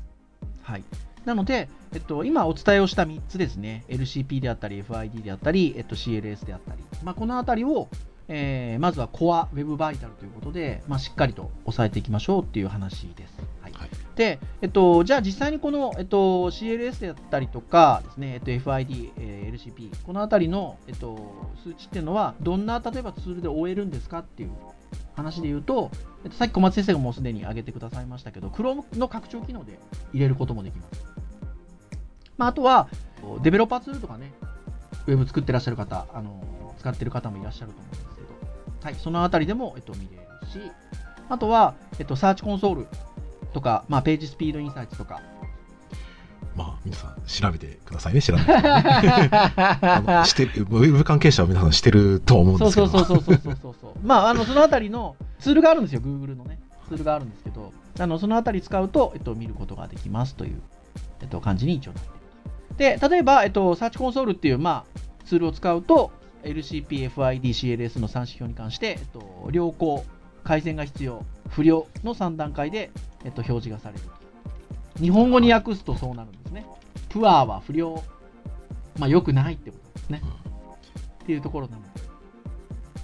[0.63, 0.85] はい。
[1.25, 7.89] なので、えっと、今お伝えをした3つですね、LCP であったり、FID であったり、えっと、CLS であったり、まあ、このあたりを、
[8.29, 13.39] えーまずはコア Web バイタルということで、まあ、しっかりと押さえていきましょうっていう話です。
[13.63, 24.51] はいはいで、えっと、じゃあ実際にこの、えっと、CLS であったりとかですね、えっと、FID、えー LCP、このあたりの、えっと、数値っていうのは、どんな、例えばツールで終えるんですかっていう
[25.15, 25.91] 話で言うと、
[26.25, 29.79] えっと、さっき小松先生がもうすでに挙げてくださいましたけど、Chrome の拡張機能で
[30.15, 31.05] 入れることもできます。
[32.39, 32.89] まあ、あとは、
[33.43, 34.33] デベロッパーツールとかね、
[35.07, 38.16] ウェブ作ってらっしゃる方、あの使ってる方もいらっしゃると思うんです
[38.87, 40.61] はい、そのあたりでも、えっと、見れるし、
[41.29, 42.87] あとは、えっと、サーチコンソール
[43.53, 45.21] とか、まあ、ページスピードインサイトとか、
[46.55, 53.93] まあ皆さん調べてくださいね知らない人はね してるウェブ関係者は皆さんしてるとは思うんですけどそうそうそうそうそうそう。
[54.07, 56.59] まあ、あの、そのあたりのツールがあるんですよ、Google のね。
[56.89, 60.63] ツールがあるんですけど、あの、そのあたり使うと、えっと、見ることができますという、
[61.21, 62.13] えっと、感じに一応なってい
[62.91, 63.09] ると。
[63.09, 70.05] で、例えば、えっと、サーチコンソールっていう、まあ、ツールを使うと、LCP、FID、CLS の3指標に関して、えっと、良好、
[70.45, 72.91] 改善が必要、不良の3段階で、
[73.25, 74.05] えっと、表示がされる。
[75.01, 76.67] 日本語に訳すとそうなるんですね。
[77.09, 78.03] プアは不良、
[78.99, 80.23] まあ、良くないってことですね。
[81.23, 81.89] っていうところなので。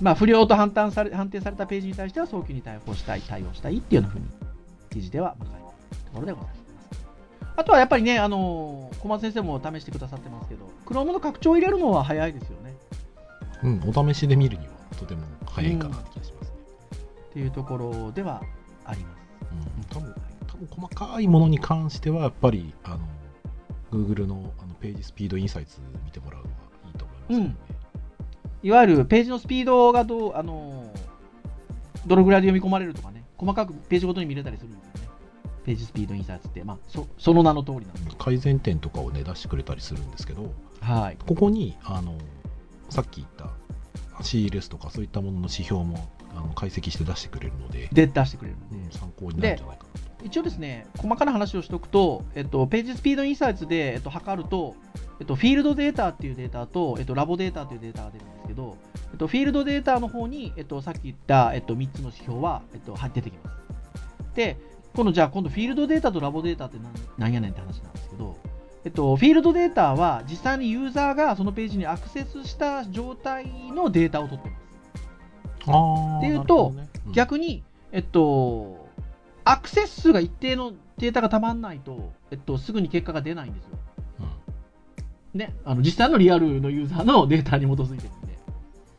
[0.01, 4.27] まあ、不良と判断され判定されたページに対しては早期に対応したい、対応したいっていうようなふうに
[4.91, 5.65] 記事では書いてある
[6.07, 6.63] ところでございます。
[7.55, 12.72] あとはやっぱりね、あの小松先生も試してくださってますけど、Chrome の拡張を入れるのは早いですよね。
[13.63, 16.57] うん、お試しで見るにはとても早いかなって気がしますね。
[17.31, 18.43] っていうところでは
[18.85, 19.23] あります。
[19.95, 20.15] うん、多分
[20.47, 22.99] 多分細かいものに関してはやっぱりあの
[23.91, 26.51] Google のあのページスピードインサイツ見てもらうのが
[26.87, 27.57] いいと思いますけどね。
[28.63, 30.93] いわゆるページのスピードがどう、あの
[32.07, 35.09] どのぐらいで読み込まれるとかね、細かくページごとに見れたりするんですよね。
[35.65, 38.17] ページスピードインサイツって、まあ、そその名の通りなんです。
[38.19, 41.17] 改善点とかをね出してくれたりするんですけどはい。
[41.27, 42.17] ここにあの
[42.93, 43.51] さっき言った
[44.23, 48.77] CLS とかそういったものの指標もあの解析して出してくれるので、で、出してくれるので。
[48.77, 50.27] うん参考になるんじゃないかなと。
[50.27, 54.77] 一応ですね、細かな話をしておくと、えっと、ページスピードインサイツで、えっと、測ると、
[55.19, 58.77] えっと、フィールドデータっていうデータと、えっと、ラボデータというデータが出るんですけど、
[59.13, 63.57] えっと、フィールドデータの方に、えっと、さっき言った、えっと、3つの指標は、えっと、はい出てきます。
[64.37, 64.59] で、
[64.95, 68.37] 今度じゃあ、今度フィールドデータとラボデータって何なんやねんって話なんですけど、
[68.85, 74.63] えっと、フィールドデータは実際にユーザーがそのページにアクセスした状態のデータを取ってます。
[75.67, 78.89] あーっていうとねうん逆に、えっと、
[79.45, 83.71] アクセス数が一定のデータがたまんないと、えっと、すぐに結果が出ないんですよ。
[85.35, 88.39] うんね、あの実際のリアルのユーザーのデータに基づいてるんで。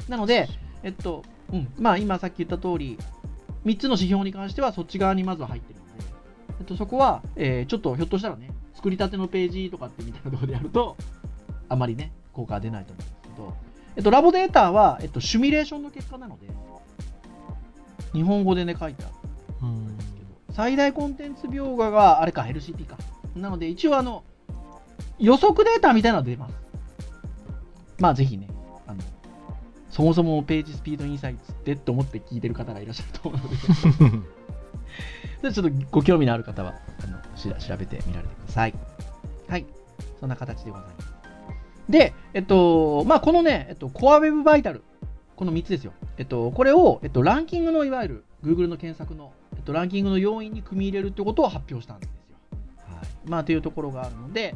[0.10, 0.50] なので、
[0.82, 2.98] えっと、うん、まあ今さっき言った通り、
[3.66, 6.14] 3つの指標に関してはそっち側にまずは入ってるので、
[6.60, 10.98] えっと、そこは、えーちょっとひょっとしたらね、作りたてのページとかってみたいなところでやると、
[11.70, 13.54] あまりね、効果は出ないと思うんですけど、
[13.96, 16.48] えっと、ラボデータは、えっと、シミュレーションの結果なので、
[18.14, 19.14] 日本語でね、書いてある。
[19.64, 20.26] うんですけど。
[20.54, 22.98] 最大コンテンツ描画があれか LCP か。
[23.36, 24.24] なので一応あの
[25.18, 26.56] 予測データみたいなのが出ます。
[28.00, 28.48] まあぜひね
[28.88, 29.02] あの
[29.90, 34.28] そもそもページスピードインサイツってって思って聞いてる方がいらっしゃると思うので
[35.52, 37.20] ちょっとご興味のある方はあの
[37.60, 38.74] 調べてみられてください
[39.48, 39.66] はい
[40.20, 41.14] そんな形でございます
[41.90, 44.84] でえっとまあこのね、えっと、コアウェブバイタル
[45.36, 45.94] この3つですよ。
[46.18, 52.16] えっと、これを、えっと、ランキングのいわゆる Google の検索の、えっと、ランキングの要因に組み入れるってことを発表したんですよ。
[52.96, 53.30] はい。
[53.30, 54.56] まあ、というところがあるので、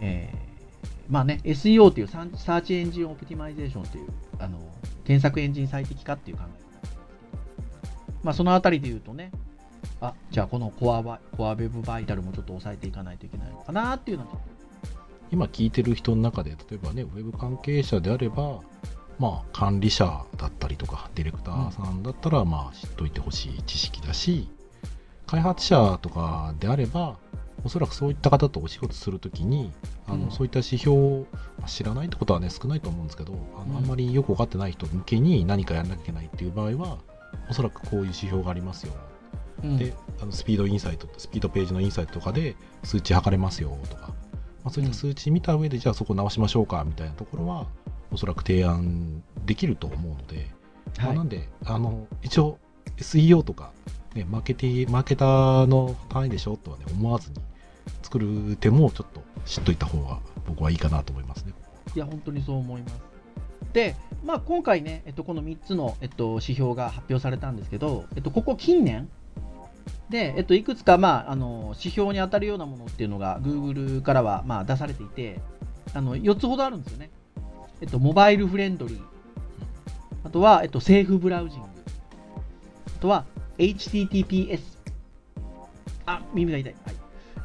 [0.00, 4.08] えー、まあね、SEO というサー Search Engine Optimization という、
[4.38, 4.58] あの、
[5.04, 6.64] 検索エンジン最適化っていう考え方
[8.22, 9.32] まあ、そのあたりで言うとね、
[10.08, 14.26] あ、じゃあこのコアバ Core Web Vital もちょっと抑えていかないといけないのかなっていうの
[15.30, 18.60] 今聞いてる人の中で例えばねウェブ関係者であれば
[19.18, 24.48] まあ管理者だったりとかディレクターさんだったらまあ知っといてほしい知識だし
[25.26, 27.16] 開発者とかであれば
[27.64, 29.72] おそらくそういった方とお仕事するときに
[30.06, 30.30] あの、うん。
[30.30, 31.26] そういった指標を
[31.58, 33.76] まあ知らないってことはね少ないと思うんですけどあの、うん。
[33.78, 36.98] あんまりよく分かってない人向けに何かやらなきゃいけないっていう場合は
[37.48, 38.92] おそらくこういう指標がありますよ
[39.76, 44.14] であのスピードインサイトスピードページのインサイトとかで数値測れますよとか、ま
[44.66, 47.66] あ、そういった数値見た上で、じゃあそこ直しましょうかみたいなところは
[48.12, 50.48] おそらく提案できると思うので、
[50.98, 52.58] まあ、はいなんであの一応
[52.98, 53.72] SEO とか、
[54.14, 57.36] ね、マーケティマーケターの単位でしょとは、ね、思わずに
[58.02, 61.52] 作る手もちょっと知っといた方が僕はいいかなと思いますね。
[61.94, 62.94] いや、本当にそう思います。
[63.72, 69.08] で、まあ、今回ね、えっと、この3つの、えっと、指標が発表されたんですけど、えっと、ここ近年
[70.08, 75.40] で、えっと、いくつか、まあ、あの指標に当たるようなものっていうのが Google からは、まあ、出されていて
[75.94, 77.10] あの4つほどあるんですよね。
[77.80, 79.02] えっと、モバイルフレンドリー
[80.22, 81.66] あとは、えっと、セーフブラウジング
[82.96, 83.24] あとは
[83.58, 84.60] HTTPS
[86.06, 86.94] あ耳が痛い、はい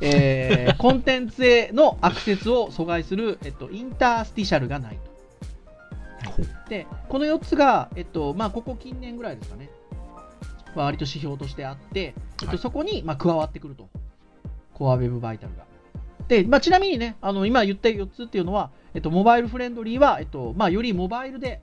[0.02, 5.10] えー コンテンツへのアクセスを阻害する、えっと、インタースティシャルがないと。
[6.69, 9.69] で、この4つが、えっと、まあ、ここ近年ぐらいですかね。
[10.84, 13.89] 割と指標としてあって、えっと、はいそこに、まあ、加わってくると。
[14.74, 15.65] コアウェブバイタルが。
[16.28, 21.62] で、まあ、ちなみにね、あの、今言った4つっていうのは、えっと、モバイルフレンドリーは、えっと、まあ、よりモバイルで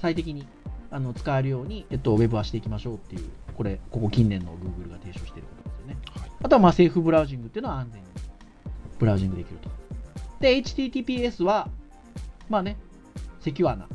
[0.00, 0.46] 最適に、
[0.90, 5.96] あの、使えるように、えっと、ウェブはしていきましょうっていう、これ、ここ近年の Google が提唱していることですよね。
[6.14, 8.08] はいあとはまあセーフブラウジングっていうのは安全に
[8.98, 9.70] ブラウジングできると。
[10.40, 11.68] で、HTTPS は、
[12.48, 12.78] まあね、
[13.40, 13.86] セキュアな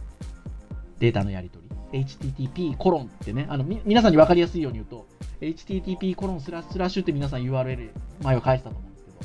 [1.00, 1.65] データのやり取り。
[1.92, 5.08] HTTP コロンってね、あの、み皆さんに分かりやすいように言うと、
[5.42, 7.90] HTTP コロンスラッシュスラッシュって皆さん URL
[8.24, 9.18] 前を返したと思うんですけど、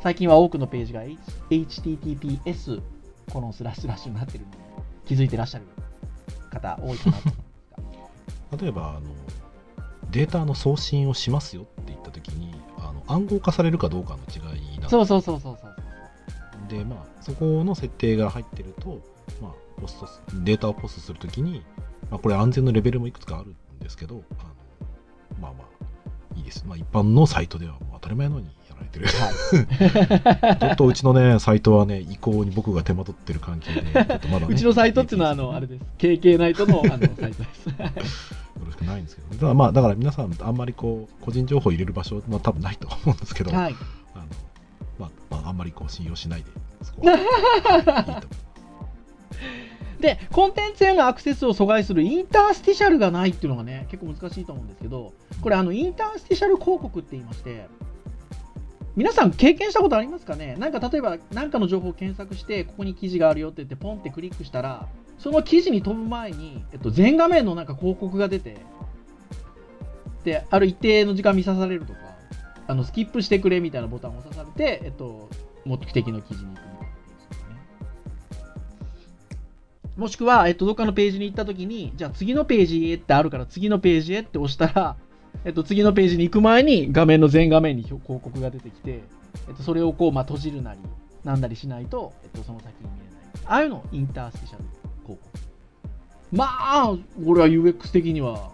[0.00, 1.18] 最近は多くのページが H-
[1.50, 2.82] HTTPS
[3.32, 4.56] コロンスラッシュスラッシュになってるのに
[5.06, 5.64] 気づいてらっしゃる
[6.50, 8.58] 方多いかなと思うんですが。
[8.62, 9.00] 例えばあの
[10.10, 15.72] データの送信をしますよって言った時にあの暗号化されるかどうかの違いなんですそうそうそうそうそう。
[16.68, 19.00] で、まあ、そこの設定が入ってると、
[19.40, 19.52] まあ、
[19.82, 21.64] ポストすデータをポストするときに、
[22.10, 24.48] まあ、これ安全のレベルもいくつかあるんですけど、あの
[25.40, 26.64] まあまあ、いいです。
[26.66, 29.08] まあ、一般のサイトではもう当たり前のようにやられてる。
[30.58, 34.54] ちょっとうちのね、サイトはね、移行に僕が手間取ってる関係で、ちょっとまだね。
[34.54, 35.84] うちのサイトっていうのは、あの、あれです。
[35.98, 37.66] KK ナイトのあのサイトです。
[37.68, 43.74] よろしくないんですけど、ね、だからまあ、だから皆さん、あんまりこう、個人情報入れる場所は多分ないと思うんですけど、はい。
[44.14, 44.24] あの
[44.98, 46.50] まあ、まあ、あんまりこう信用しないで、
[46.82, 47.24] そこは いい
[48.04, 48.51] と思う。
[50.02, 57.66] で、コンテンツへのアクセスを阻害するインタースティシャルがないっていうのがね、結構難しいと思うんですけど、これ、あの、インタースティシャル広告って言いまして、
[58.94, 60.54] 皆さん経験したことありますかね？
[60.58, 64.86] なんか例えば何かの情報を検索して、ここに記事があるよって言って、ポンってクリックしたら、
[65.18, 68.56] その記事に飛ぶ前に、えっと、全画面のなんか広告が出て、
[70.24, 72.00] で、ある一定の時間見さされるとか、
[72.66, 75.30] あの、スキップしてくれみたいなボタンを押さされて、えっと、
[75.64, 76.71] 目的の記事に行く
[79.96, 84.96] もしくは、えっと、どっかのページに行ったときに、じゃあ次のページへってあるから次のページへって押したら、
[85.44, 89.02] えっと、次のページに行く前に画面の全画面に広告が出てきて、
[89.48, 90.80] えっと、それをこう、まあ、閉じるなり、
[91.24, 93.42] なんなりしないと、えっと、その先に見えない。
[93.46, 94.64] ああいうの、インタースティシャル
[95.04, 95.52] 広告。
[96.32, 98.50] まあ、これは UX 的には、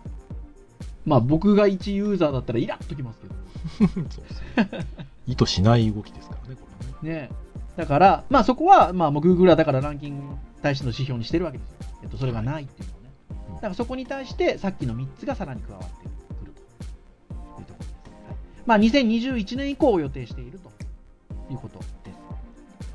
[1.05, 3.35] まあ、僕が一ユーザーだったらイラッときますけど。
[4.11, 4.87] そうですね。
[5.27, 6.67] 意図しない動きですからね、こ
[7.03, 7.21] れね。
[7.23, 7.31] ね
[7.77, 10.29] だから、まあそこは、まあもう Google はだからランキングに
[10.63, 11.77] 対しての指標にしてるわけですよ。
[12.03, 13.11] えっと、それがないっていうのをね。
[13.51, 17.95] うんだからそこに対して、さっきの3つがさらに加わってくるというところです。
[18.27, 20.71] はい、まあ2021年以降を予定していると
[21.51, 21.89] いうことです。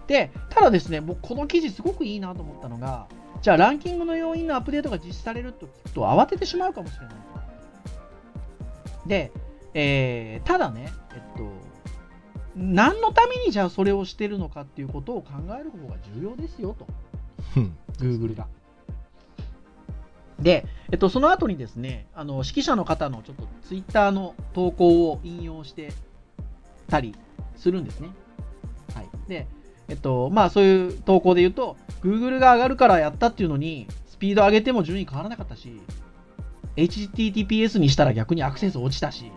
[0.08, 3.08] で、ただですね、僕この記事すごくいいなと思ったのが、
[3.41, 7.15] じゃあランキングの要因のアップデートが実施されると聞くと慌ててしまうかもしれない。
[9.08, 9.32] で、
[9.73, 11.49] えーただね、えっと、
[12.56, 16.88] 何のためにじゃあそれをしてるのかっていうことを考える方が重要ですよと、
[17.58, 17.77] うん。
[17.97, 18.47] Google が。
[20.39, 25.93] で、えっと、その後にですね、あの指揮者の方のちょっと Twitter の投稿を引用して
[26.89, 27.15] たり
[27.56, 28.10] するんですね。
[28.93, 29.10] はい。
[29.27, 29.47] で、
[29.88, 35.82] えっと、まあそういう投稿で言うと、Google が上がるからやったっていうのに、スピード上げても順位変わらなかったし、
[36.75, 39.32] HTTPS にしたら逆にアクセス落ちたし、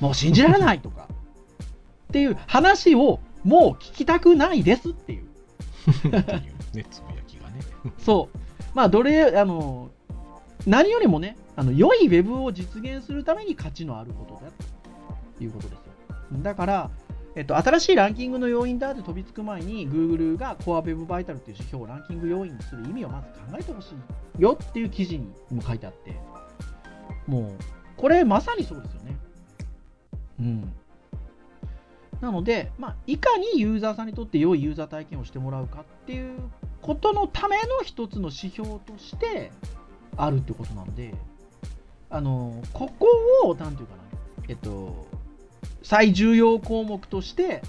[0.00, 1.08] もう信じられないとか、
[2.08, 5.24] っていう話をもう聞きたくないですっていう。
[5.90, 6.22] っていうね、つ
[6.72, 7.03] ぶやきがね。
[7.98, 8.38] そう。
[8.74, 9.90] まあ、どれ、あの、
[10.66, 14.50] 何よりもね、あの、良いウェブを実現するために価値のあることだ
[15.36, 16.42] ということですよ。
[16.42, 16.90] だから、
[17.36, 23.92] えっと、新しいランキングの要因だって飛びつく前に、Google が Core Web Vital っていう指標をランキング要因にする意味をまず考えてほし
[24.38, 26.16] いよっていう記事にも書いてあって、
[27.26, 27.50] もう、
[27.96, 29.16] これまさにそうですよね。
[30.40, 30.72] うん。
[32.24, 36.40] なので、まあ、いかにユーザーさんにとって良いユーザー体験をしてもらうかっていう
[36.80, 39.52] ことのための一つの指標として
[40.16, 41.14] あるってことなので、
[42.08, 43.06] あの、ここ
[43.44, 44.02] を、なんていうかな、
[44.48, 45.06] えっと、
[45.82, 47.60] 最重要項目として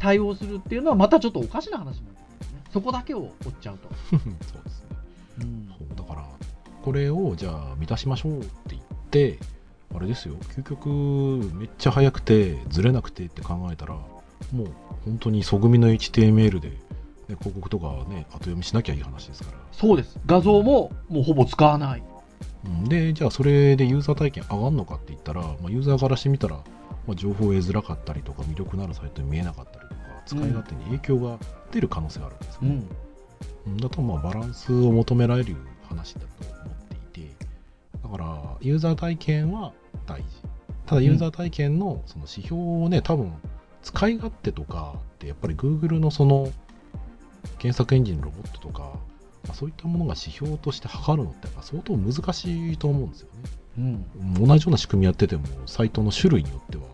[0.00, 2.60] 対応するっていうのはまたちょっとおかしな話になってくるんですね。
[2.72, 3.88] そこだけを追っちゃうと。
[4.10, 4.18] そう
[4.64, 4.96] ですね。
[5.42, 6.28] うんそうだから、
[6.82, 9.38] これをじゃあ満たしましょうって言って、
[9.94, 10.88] あれですよ、究極、
[11.54, 14.66] めっちゃ速くて、ずれなくてって考えたら、もう
[15.04, 16.76] 本当に素組みの HTML で、ね、
[17.38, 19.58] 広告とかね、後読みしなきゃいい話ですから。
[19.72, 20.18] そうです。
[20.26, 22.02] 画像ももうほぼ使わない。
[22.64, 26.56] うんで、じゃあそれでユーザー体験上がるのかって言ったら、まあ、ユーザーからしてみたら、
[27.06, 31.38] まあ、情報を得づらかったりとか、魅力のあるサイトに見えなかったりとか、使い勝手に影響が
[31.70, 32.68] 出る可能性があるんですよね。
[32.68, 32.72] うん。
[32.74, 35.56] うんだとまあバランスを求められる
[35.88, 36.76] 話だと思っ
[37.12, 37.34] ていて
[38.02, 39.72] だからユーザー体験は
[40.06, 40.26] 大事
[40.86, 43.32] ただユーザー体験のその指標をね多分
[43.82, 46.52] 使い勝手とかってやっぱり Google のその
[47.58, 48.82] 検索エンジンのロボットとか、
[49.44, 53.42] まあ、そういったものが指標として測るのってやっぱ相当難しいと思うんですよね
[53.78, 54.46] うん。
[54.46, 56.84] 同じような仕組みやっててもサイトの種類によっては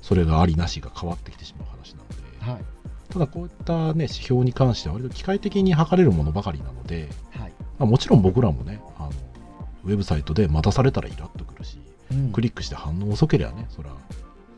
[0.00, 2.64] それがありなしが変わってきてしまう話なので、はい。
[3.10, 7.52] ただこういった、ね、指標に関しては割と機械的に測れるものばかりなので、はい。
[7.78, 9.10] まあ、もちろん僕らもねあの
[9.84, 11.78] ウェブサイトで待たされたらイラッとくるし
[12.12, 13.96] うんクリックして反応遅ければねそれは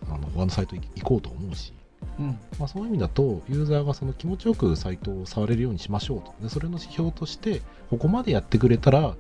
[0.09, 1.73] あの他のサイト行こうと思うし、
[2.19, 2.39] うん。
[2.59, 9.15] まあ、そういう意味だとユーザーがその気持ちよくサイトを触れるようにしましょうとでそれの指標としてここまでやってくれたら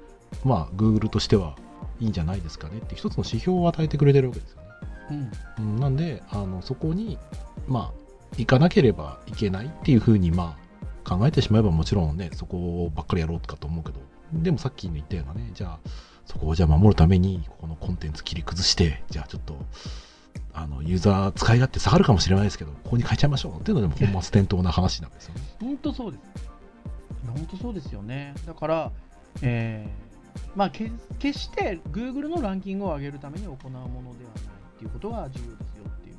[0.44, 1.56] まあ Google としては
[2.00, 4.68] いいんじゃないですかねって一つの指標を与えてくれてるわけですよね。
[5.58, 5.72] うん。
[5.74, 7.18] うん、なんであのそこに
[7.68, 8.00] まあ
[8.36, 10.56] 行かなければいけないっていうふうにま
[11.04, 14.00] あ考えてしまえばもちろんねそこばっかりやろうかと思うけど
[14.32, 15.90] でもさっき言ったようなねじゃあ
[16.30, 19.56] そこをじゃあ守るためにここのコンテンツ切り崩してじゃあちょっと
[20.52, 25.40] あのユーザー使い勝手下がるかもしれないですけどここに変えちゃいましょうっていうのでも本末転倒な話なんですよね。
[25.60, 26.22] 本当そうです。
[27.26, 28.34] 本当そうですよね。
[28.46, 28.92] だから、
[29.42, 30.10] えー
[30.54, 34.44] まあ、け決して Google のランキングを上げるために行うものではない
[34.76, 36.16] っていうことが重要ですよっていう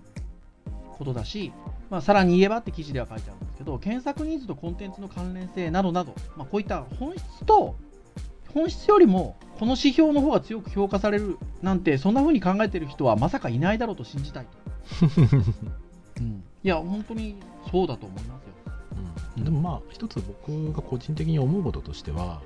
[0.90, 1.52] こことだし、
[1.90, 7.76] まあ、さらに言えばって記事では書いてあるんですけど、検索ニーズとコンテンツの関連性などなど、まあ、こういった本質と、
[8.54, 15.06] 本質よりもこの指標の方が強く評価されるなんて、そんな風に考えてる人はまさかいないだろうと信じたいと。
[16.20, 17.36] うん、いや、本当に
[17.72, 18.74] そうだと思いますよ。
[19.38, 22.42] うん、でもまあ一つ僕が個人的に思うこととしては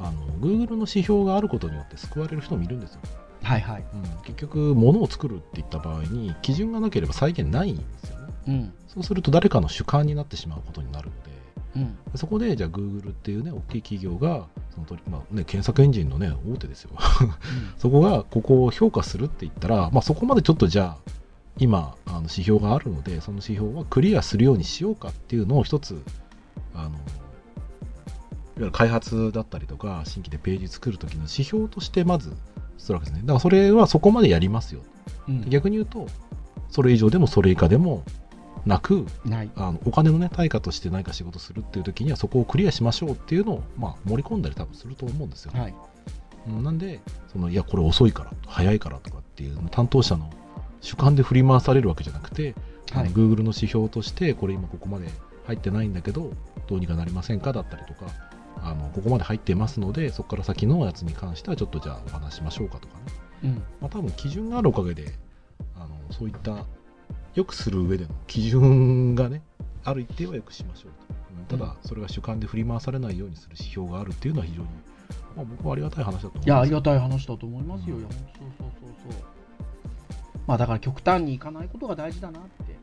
[0.00, 3.00] あの Google の指標があることによって救われる人もいるんですよ、
[3.42, 3.84] はいはい。
[3.92, 8.72] うん、結局物を作るっていった場合に基準がなければ再現ないんですよねうん。
[8.86, 11.30] そうすると誰かの主観になってしまうことになるので
[11.78, 12.18] うん。
[12.18, 16.90] そこでじゃあ Google っていうね大きい企業がそのまあね、検索エンジンのね大手ですよ
[17.78, 21.10] そこがここを評価するって言ったら、まあ、そこまでちょっとじゃあ
[21.58, 26.00] 今あの指標があるのでその指標はクリアするようにしようかっていうのを一つ
[26.74, 26.96] あのいわ
[28.58, 32.32] ゆる開発だったりとか新規でページ作る時の指標としてまず
[32.78, 34.82] するわけですねだからそれはそこまでやりますよ
[35.28, 35.50] うん。
[35.50, 36.06] 逆に言うと
[36.70, 38.04] それ以上でもそれ以下でも
[38.66, 39.50] なくない。
[39.56, 45.74] あのお金のね対価として何か仕事するっていう時にはそこをクリアしましょうっていうのを、まあ、盛り込んだり多分すると思うんですよ、はい。
[46.48, 47.00] うんなんで
[47.32, 50.30] そのいやこれ遅いから早いからとかっていう担当者の
[50.80, 52.54] 主観で振り回されるわけじゃなくて、
[52.92, 53.08] はい。
[53.08, 55.08] Google の指標としてこれ今ここまで
[55.46, 56.32] 入ってないんだけど
[56.66, 58.06] どうにかなりませんかだったりとか
[58.62, 63.00] あのここまで入ってますのでそこから先のやつに関してはちょっとじゃあお話ししましょうかとかね、
[63.44, 63.50] うん。
[63.80, 65.14] まあ、多分基準があるおかげで
[65.76, 66.64] あのそういった
[67.34, 69.42] よくする上での基準がね
[69.84, 71.18] ある一定はよくしましょうと、うん
[71.48, 74.68] ただそれが主観で振り回されないようにする指標があるっていうのは非常に、
[75.34, 77.96] まあ、僕はありがたい話だと思いますいや、ありがたい話だと思いますよ。
[77.96, 79.22] うんいや、本当そうそうそうそう。
[80.46, 82.76] まあ、だから極端にいかないことが大事だなって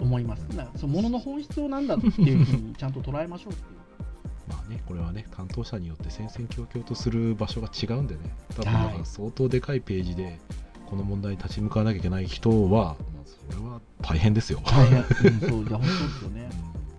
[0.00, 0.40] 思います。
[0.54, 3.78] なそのものの本質をなんだっていうふうにちゃんと捉えましょうっていう。
[4.48, 10.40] まあね、これはね、担当者によって戦々恐々とする場所が違うんでね、多分はいだから相当でかいページで、
[10.86, 13.17] この問題に立ち向かわなきゃいけない人は、まあ、
[13.50, 14.60] それは大変ですよ。
[14.64, 14.98] 大変。
[14.98, 16.50] うん、そう、いや、本当ですよね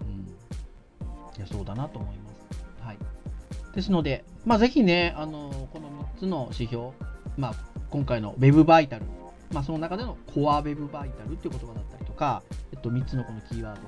[0.01, 0.05] う。
[0.05, 0.27] んうん。
[1.37, 2.85] いや、そうだなと思います。
[2.85, 2.97] はい。
[3.75, 6.91] ですので、まあ、ぜひね、あの、この3つの指標、
[7.37, 7.53] まあ、
[7.89, 9.05] 今回の Web バイタル、
[9.51, 13.79] まあ、その中でのコア Web バイタルっていう言葉だったりとか、えっと、3つのこのキーワー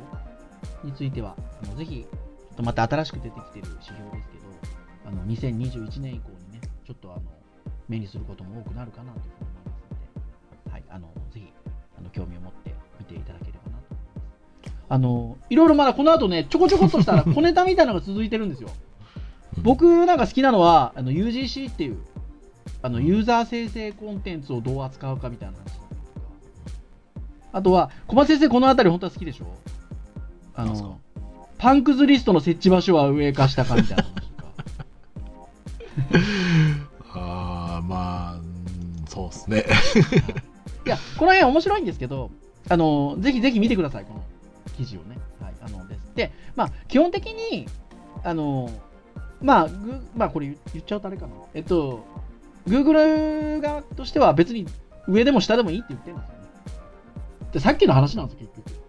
[0.83, 4.43] ドについては、あのぜひ、ちょっとまた新しく出てきてる指標ですけど、
[5.05, 7.21] あの、2021年以降にね、ちょっとあの、
[7.87, 11.53] 目にすることも多くなるかなというふうに思いますので、はい、あの、ぜひ、
[12.11, 13.99] 興味を持って見ていただければなと思い
[14.63, 14.71] ます。
[14.89, 18.69] あの、いろいろまだこの後ね、ちょこちょこっとした小ネタみたいなのが続いてるんですよ。
[19.61, 21.97] 僕なんか好きなのは、あの UGC っていう、
[22.81, 25.79] あのユーザー生成コンテンツをどう扱うかみたいな話。
[27.53, 29.45] あとは、小松先生、このあたり本当は好きでしょ？
[30.55, 30.99] あの、
[31.57, 34.53] パンクズリストの設置場所は上か下かみたいな話とか。
[37.19, 39.65] ああ、まあ、うんそうですね。
[41.21, 42.31] この辺面白いんですけど、
[42.67, 44.23] あの、ぜひぜひ見てください、この
[44.75, 45.19] 記事をね。
[45.39, 46.11] はい、あのです。
[46.15, 47.67] で、まあ、基本的に、
[48.23, 48.71] あの、
[49.39, 51.33] まあ、ぐまあ、これ言言っちゃうとあれかな。
[51.53, 52.03] えっと、
[52.67, 54.65] Google 側としては別に
[55.07, 56.43] 上でも下でもいいって言ってるんですよね。
[57.53, 58.81] で、さっきの話なんですよ、結局。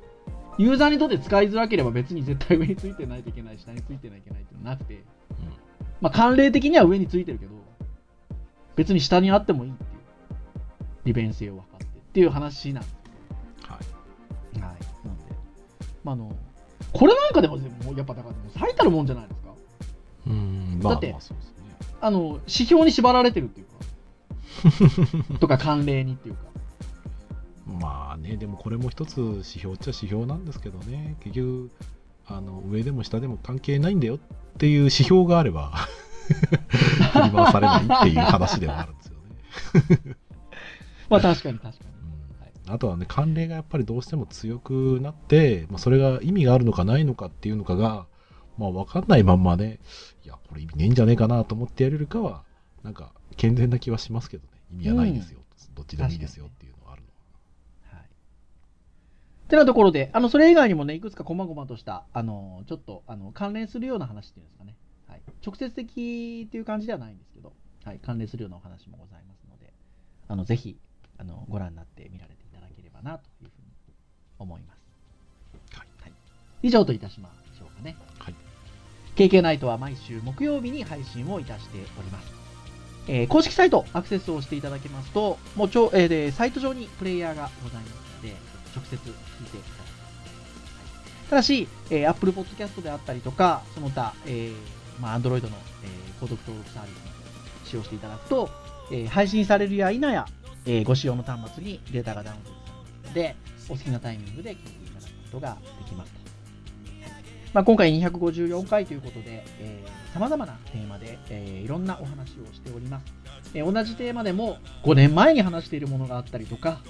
[0.57, 5.05] ユーザーにとって使いづらければ別に絶対上についてないといけない、下についてないといけないってなくて、
[6.01, 7.53] まあ、慣例的には上についてるけど、
[8.75, 9.89] 別に下にあってもいいっていう、
[11.05, 12.95] 利便性を分かってっていう話なんです
[13.67, 13.79] は
[14.55, 14.61] い。
[14.61, 14.61] はい。
[14.61, 15.25] なんで、
[16.05, 16.37] まあ、あの、
[16.93, 17.57] これなんかでも、
[17.97, 19.49] やっぱだから、最たるもんじゃないですか。
[20.27, 21.19] うん、まあ、だってね。
[22.03, 23.67] あの、指標に縛られてるっていう
[25.31, 26.43] か、 とか慣例にっていうか。
[27.67, 31.71] まあね、でもこれも一つ指標っちゃ指標なんですけどね、結局、
[32.27, 34.19] あの上でも下でも関係ないんだよっ
[34.59, 35.73] ていう指標があれば、
[36.29, 39.15] 振り回されないっていう話ではあるんですよ
[40.05, 40.17] ね。
[41.09, 41.92] まあ確かに確かに。
[42.69, 48.07] あとはね、慣例がやっぱりどうしても強くなって、まあ、それが意味があるのかないのかっていうのかが、
[48.57, 49.81] まあ、分かんないまんまね、
[50.25, 52.45] いや、これ意味ねえんじゃねえかなと思ってやれるかは、
[52.83, 55.41] なんか健全な気はしますけどね、意味はないですよ、
[55.75, 57.09] どっちでもいいですよっていうのはあるの。
[57.99, 58.07] はい。
[58.07, 64.77] ってなところで、あの、それ以外にもね、いくつか細々とした、あの、ちょっと、あの、関連するような話っていうんですかね。
[65.09, 65.23] はい。
[65.45, 67.55] 直接的っていう感じではないんですけど、
[67.85, 67.99] はい。
[68.01, 69.73] 関連するようなお話もございますので、
[70.29, 70.79] あの、ぜひ、
[71.19, 72.42] あの、ご覧になって見られて
[73.03, 73.67] な、というふうに
[74.39, 75.79] 思います。
[75.79, 76.13] はい。
[76.63, 77.29] 以上といたしま
[77.59, 77.97] しょうかね。
[78.19, 78.35] はい。
[79.17, 82.33] KK ナイトは毎週木曜日に配信をいたしております。
[83.09, 88.37] えー公式サイトアクセスをしていただけますと、もうちょ、えーでサイト上にプレイヤーがございますので、
[88.77, 89.15] 直接聞いていただ
[89.51, 89.79] けます。
[89.81, 89.87] は
[91.27, 94.55] いただし、えー Apple Podcast であったりとか、その他、えー
[95.01, 95.49] まあ、Android の、
[95.85, 97.13] えー購読登録サービスなどを
[97.65, 98.49] 使用していただくと、
[98.93, 100.27] えー配信されるや否や、
[100.67, 102.62] えーご使用の端末にデータがダウンロード
[103.13, 103.37] で、
[103.69, 106.21] お好きなタイミングで聞いていただくことができますと。
[107.53, 113.05] まあ、今回254回ということで、えー、様々なテーマで、えーいろんなお話をしております。
[113.55, 116.81] えー同じテーマでも5年前に話しているものがあったりとか、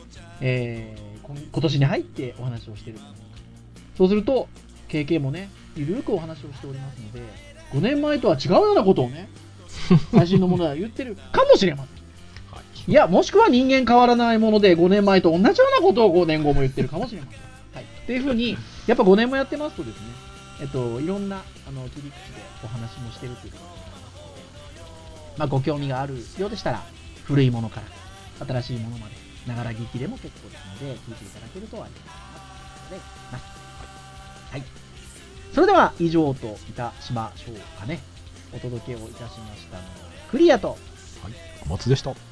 [0.40, 1.12] えー
[1.52, 3.14] 今年に入ってお話をしているもの
[3.96, 4.48] そうすると、
[4.88, 7.20] KK もね、ゆるくお話をしておりますので、
[7.72, 9.28] 5年前とは違うようなことをね、
[10.12, 12.01] 最新のものは言ってるかもしれません。
[12.88, 12.92] い。
[12.92, 17.40] や、もしくは人間変わらないもので5年前と同じようなことを5年後も言ってるかもしれません。
[17.74, 17.84] はい。
[17.84, 18.56] っていうふうに、
[18.86, 20.06] やっぱ5年もやってますとですね、
[20.62, 26.82] えっと、いろんなあの切り口でお話もしてるということになりますので、まあ、ご興味があるようでしたら、
[27.24, 27.80] 古いものか
[28.38, 29.14] ら新しいものまで、
[29.46, 33.44] ながら聞きでも結構ですので、聞いていただけるとありがたいなということでます。
[34.52, 34.62] はい。
[35.54, 38.00] それでは、以上といたしましょうかね。
[38.54, 39.88] お届けをいたしましたのは、
[40.30, 40.76] クリアと、
[41.64, 42.31] お松でした。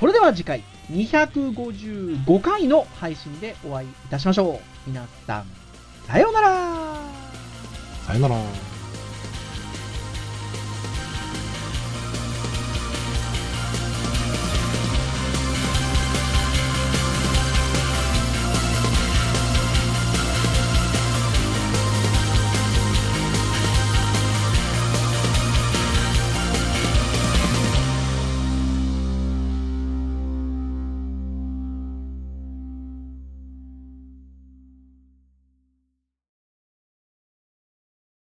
[0.00, 4.58] それでは次回255回の配信でお会いいたしましょう。
[4.86, 5.44] 皆さん、
[6.06, 6.96] さようなら
[8.06, 8.79] さよなら。